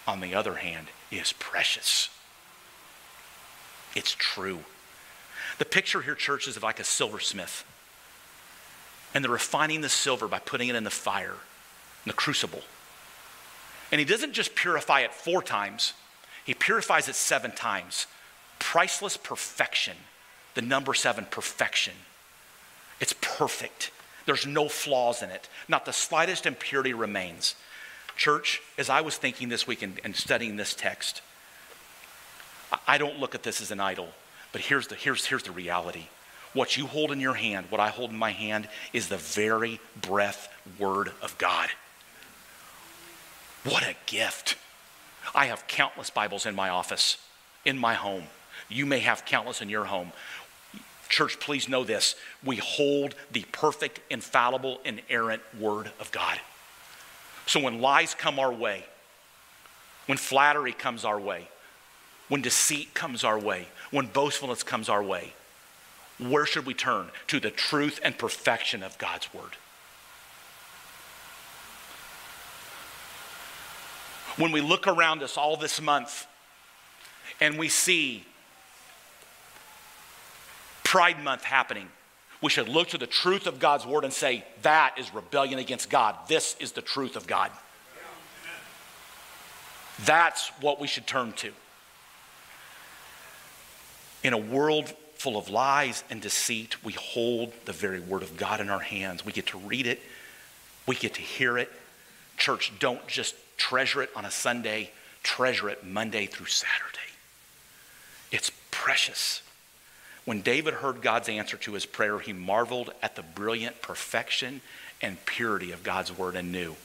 [0.07, 2.09] on the other hand, is precious.
[3.95, 4.59] It's true.
[5.57, 7.65] The picture here, church, is of like a silversmith.
[9.13, 11.35] And they're refining the silver by putting it in the fire
[12.05, 12.61] the crucible.
[13.91, 15.93] And he doesn't just purify it four times,
[16.45, 18.07] he purifies it seven times.
[18.57, 19.95] Priceless perfection.
[20.55, 21.93] The number seven, perfection.
[22.99, 23.91] It's perfect.
[24.25, 25.47] There's no flaws in it.
[25.67, 27.55] Not the slightest impurity remains.
[28.17, 31.21] Church, as I was thinking this week and, and studying this text,
[32.87, 34.09] I don't look at this as an idol,
[34.51, 36.07] but here's the, here's, here's the reality.
[36.53, 39.79] What you hold in your hand, what I hold in my hand, is the very
[40.01, 41.69] breath word of God.
[43.63, 44.55] What a gift.
[45.35, 47.17] I have countless Bibles in my office,
[47.65, 48.23] in my home.
[48.69, 50.11] You may have countless in your home.
[51.09, 52.15] Church, please know this.
[52.43, 56.39] We hold the perfect, infallible, inerrant Word of God.
[57.47, 58.85] So when lies come our way,
[60.05, 61.49] when flattery comes our way,
[62.29, 65.33] when deceit comes our way, when boastfulness comes our way,
[66.19, 67.07] where should we turn?
[67.27, 69.57] To the truth and perfection of God's Word.
[74.37, 76.27] When we look around us all this month
[77.41, 78.23] and we see
[80.83, 81.89] Pride Month happening,
[82.41, 85.89] we should look to the truth of God's word and say, that is rebellion against
[85.89, 86.15] God.
[86.27, 87.51] This is the truth of God.
[90.05, 91.51] That's what we should turn to.
[94.23, 98.61] In a world full of lies and deceit, we hold the very word of God
[98.61, 99.25] in our hands.
[99.25, 99.99] We get to read it,
[100.87, 101.69] we get to hear it.
[102.37, 104.89] Church, don't just treasure it on a Sunday,
[105.21, 106.97] treasure it Monday through Saturday.
[108.31, 109.43] It's precious.
[110.25, 114.61] When David heard God's answer to his prayer, he marveled at the brilliant perfection
[115.01, 116.75] and purity of God's word and knew,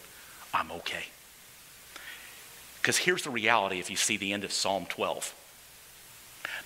[0.52, 1.04] I'm okay.
[2.80, 5.34] Because here's the reality if you see the end of Psalm 12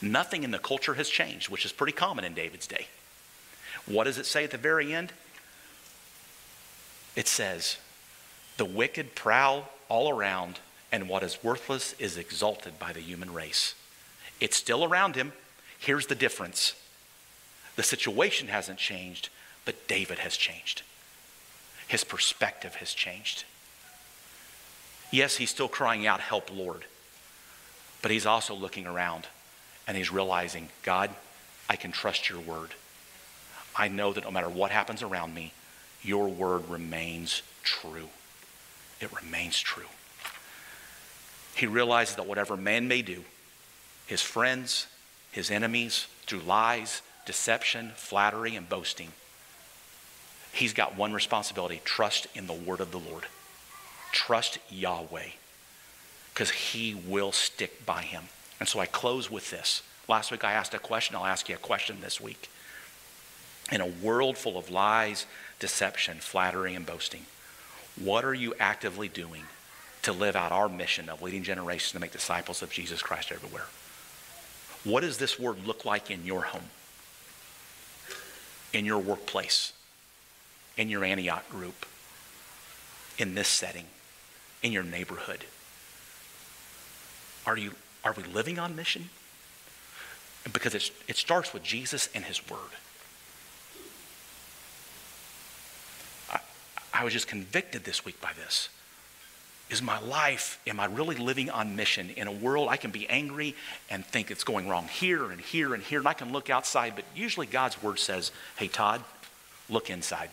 [0.00, 2.86] nothing in the culture has changed, which is pretty common in David's day.
[3.86, 5.12] What does it say at the very end?
[7.16, 7.78] It says,
[8.58, 10.60] The wicked prowl all around,
[10.92, 13.74] and what is worthless is exalted by the human race.
[14.40, 15.32] It's still around him,
[15.78, 16.74] Here's the difference
[17.76, 19.28] the situation hasn't changed,
[19.64, 20.82] but David has changed.
[21.86, 23.44] His perspective has changed.
[25.12, 26.84] Yes, he's still crying out, Help, Lord.
[28.02, 29.26] But he's also looking around
[29.86, 31.10] and he's realizing, God,
[31.70, 32.74] I can trust your word.
[33.76, 35.52] I know that no matter what happens around me,
[36.02, 38.08] your word remains true.
[39.00, 39.86] It remains true.
[41.54, 43.24] He realizes that whatever man may do,
[44.06, 44.86] his friends,
[45.32, 49.12] his enemies through lies, deception, flattery, and boasting.
[50.52, 53.24] He's got one responsibility trust in the word of the Lord.
[54.12, 55.30] Trust Yahweh
[56.38, 58.22] because he will stick by him.
[58.60, 59.82] And so I close with this.
[60.06, 61.16] Last week I asked a question.
[61.16, 62.48] I'll ask you a question this week.
[63.72, 65.26] In a world full of lies,
[65.58, 67.26] deception, flattery, and boasting,
[68.00, 69.42] what are you actively doing
[70.02, 73.66] to live out our mission of leading generations to make disciples of Jesus Christ everywhere?
[74.84, 76.70] What does this word look like in your home,
[78.72, 79.72] in your workplace,
[80.76, 81.84] in your Antioch group,
[83.18, 83.86] in this setting,
[84.62, 85.44] in your neighborhood?
[87.44, 87.72] Are, you,
[88.04, 89.10] are we living on mission?
[90.52, 92.58] Because it starts with Jesus and his word.
[96.98, 98.70] I was just convicted this week by this.
[99.70, 102.10] Is my life, am I really living on mission?
[102.16, 103.54] In a world, I can be angry
[103.88, 106.94] and think it's going wrong here and here and here, and I can look outside,
[106.96, 109.04] but usually God's word says, hey, Todd,
[109.68, 110.30] look inside.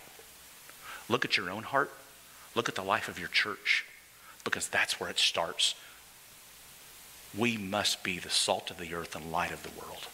[1.08, 1.92] Look at your own heart.
[2.56, 3.86] Look at the life of your church,
[4.44, 5.76] because that's where it starts.
[7.38, 10.08] We must be the salt of the earth and light of the world.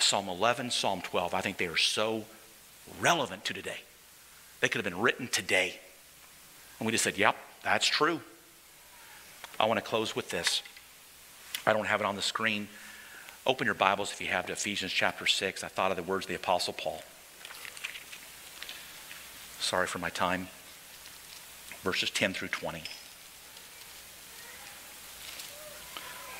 [0.00, 2.24] Psalm 11, Psalm 12, I think they are so
[3.00, 3.78] relevant to today.
[4.64, 5.78] They could have been written today.
[6.78, 8.22] And we just said, yep, that's true.
[9.60, 10.62] I want to close with this.
[11.66, 12.68] I don't have it on the screen.
[13.44, 15.62] Open your Bibles if you have to Ephesians chapter 6.
[15.62, 17.02] I thought of the words of the Apostle Paul.
[19.60, 20.48] Sorry for my time.
[21.82, 22.84] Verses 10 through 20.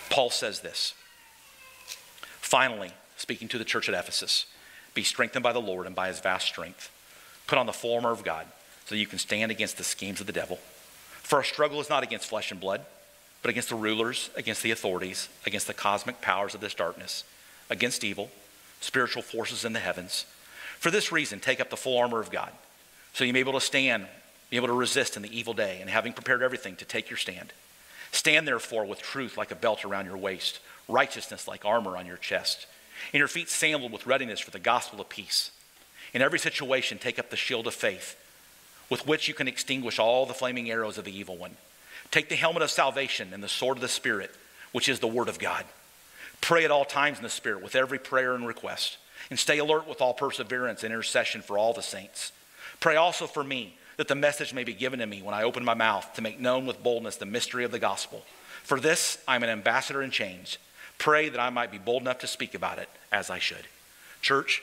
[0.09, 0.95] Paul says this
[2.41, 4.47] Finally, speaking to the church at Ephesus,
[4.95, 6.91] be strengthened by the Lord and by his vast strength.
[7.47, 8.47] Put on the full armor of God
[8.87, 10.59] so you can stand against the schemes of the devil.
[11.23, 12.83] For our struggle is not against flesh and blood,
[13.43, 17.25] but against the rulers, against the authorities, against the cosmic powers of this darkness,
[17.69, 18.31] against evil,
[18.81, 20.27] spiritual forces in the heavens.
[20.79, 22.53] For this reason, take up the full armor of God,
[23.13, 24.07] so you may be able to stand,
[24.51, 27.17] be able to resist in the evil day, and having prepared everything to take your
[27.17, 27.53] stand.
[28.13, 32.17] Stand therefore with truth like a belt around your waist, righteousness like armor on your
[32.17, 32.67] chest,
[33.13, 35.51] and your feet sandaled with readiness for the gospel of peace.
[36.15, 38.17] In every situation, take up the shield of faith
[38.89, 41.57] with which you can extinguish all the flaming arrows of the evil one.
[42.11, 44.31] Take the helmet of salvation and the sword of the Spirit,
[44.73, 45.65] which is the Word of God.
[46.41, 48.99] Pray at all times in the Spirit with every prayer and request,
[49.31, 52.33] and stay alert with all perseverance and intercession for all the saints.
[52.79, 55.65] Pray also for me that the message may be given to me when I open
[55.65, 58.23] my mouth to make known with boldness the mystery of the gospel.
[58.63, 60.59] For this I'm an ambassador in chains.
[60.99, 63.67] Pray that I might be bold enough to speak about it as I should.
[64.21, 64.63] Church,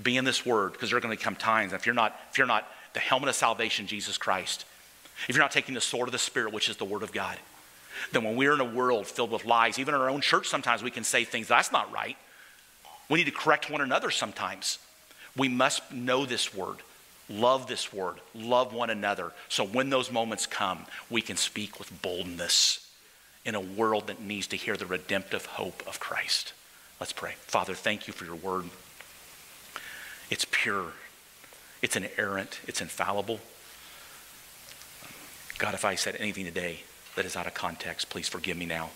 [0.00, 2.38] be in this word because there are going to come times if you're not if
[2.38, 4.64] you're not the helmet of salvation, Jesus Christ,
[5.28, 7.36] if you're not taking the sword of the Spirit, which is the Word of God,
[8.12, 10.82] then when we're in a world filled with lies, even in our own church, sometimes
[10.82, 12.16] we can say things that's not right.
[13.08, 14.78] We need to correct one another sometimes.
[15.36, 16.78] We must know this word,
[17.28, 19.32] love this word, love one another.
[19.48, 22.86] So when those moments come, we can speak with boldness
[23.44, 26.52] in a world that needs to hear the redemptive hope of Christ.
[27.00, 27.34] Let's pray.
[27.38, 28.64] Father, thank you for your word.
[30.30, 30.92] It's pure,
[31.80, 33.40] it's inerrant, it's infallible.
[35.58, 36.80] God, if I said anything today
[37.16, 38.90] that is out of context, please forgive me now.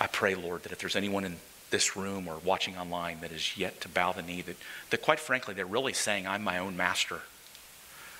[0.00, 1.36] I pray, Lord, that if there's anyone in
[1.70, 4.56] this room or watching online that is yet to bow the knee, that,
[4.90, 7.20] that quite frankly, they're really saying, I'm my own master.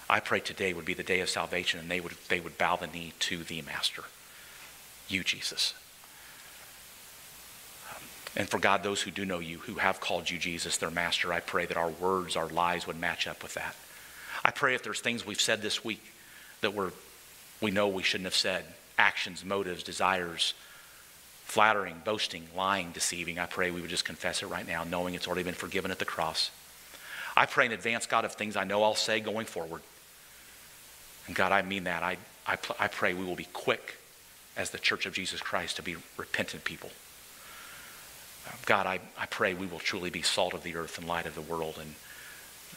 [0.08, 2.76] I pray today would be the day of salvation and they would, they would bow
[2.76, 4.04] the knee to the master,
[5.08, 5.74] you, Jesus.
[8.36, 11.32] And for God, those who do know you, who have called you Jesus, their master,
[11.32, 13.74] I pray that our words, our lives would match up with that.
[14.44, 16.02] I pray if there's things we've said this week
[16.60, 16.92] that we're
[17.60, 18.64] we know we shouldn't have said
[18.98, 20.54] actions, motives, desires,
[21.44, 23.38] flattering, boasting, lying, deceiving.
[23.38, 25.98] I pray we would just confess it right now, knowing it's already been forgiven at
[25.98, 26.50] the cross.
[27.36, 29.82] I pray in advance, God, of things I know I'll say going forward.
[31.26, 32.02] And God, I mean that.
[32.02, 32.16] I,
[32.46, 33.96] I, I pray we will be quick
[34.56, 36.90] as the church of Jesus Christ to be repentant people.
[38.66, 41.34] God, I, I pray we will truly be salt of the earth and light of
[41.34, 41.94] the world and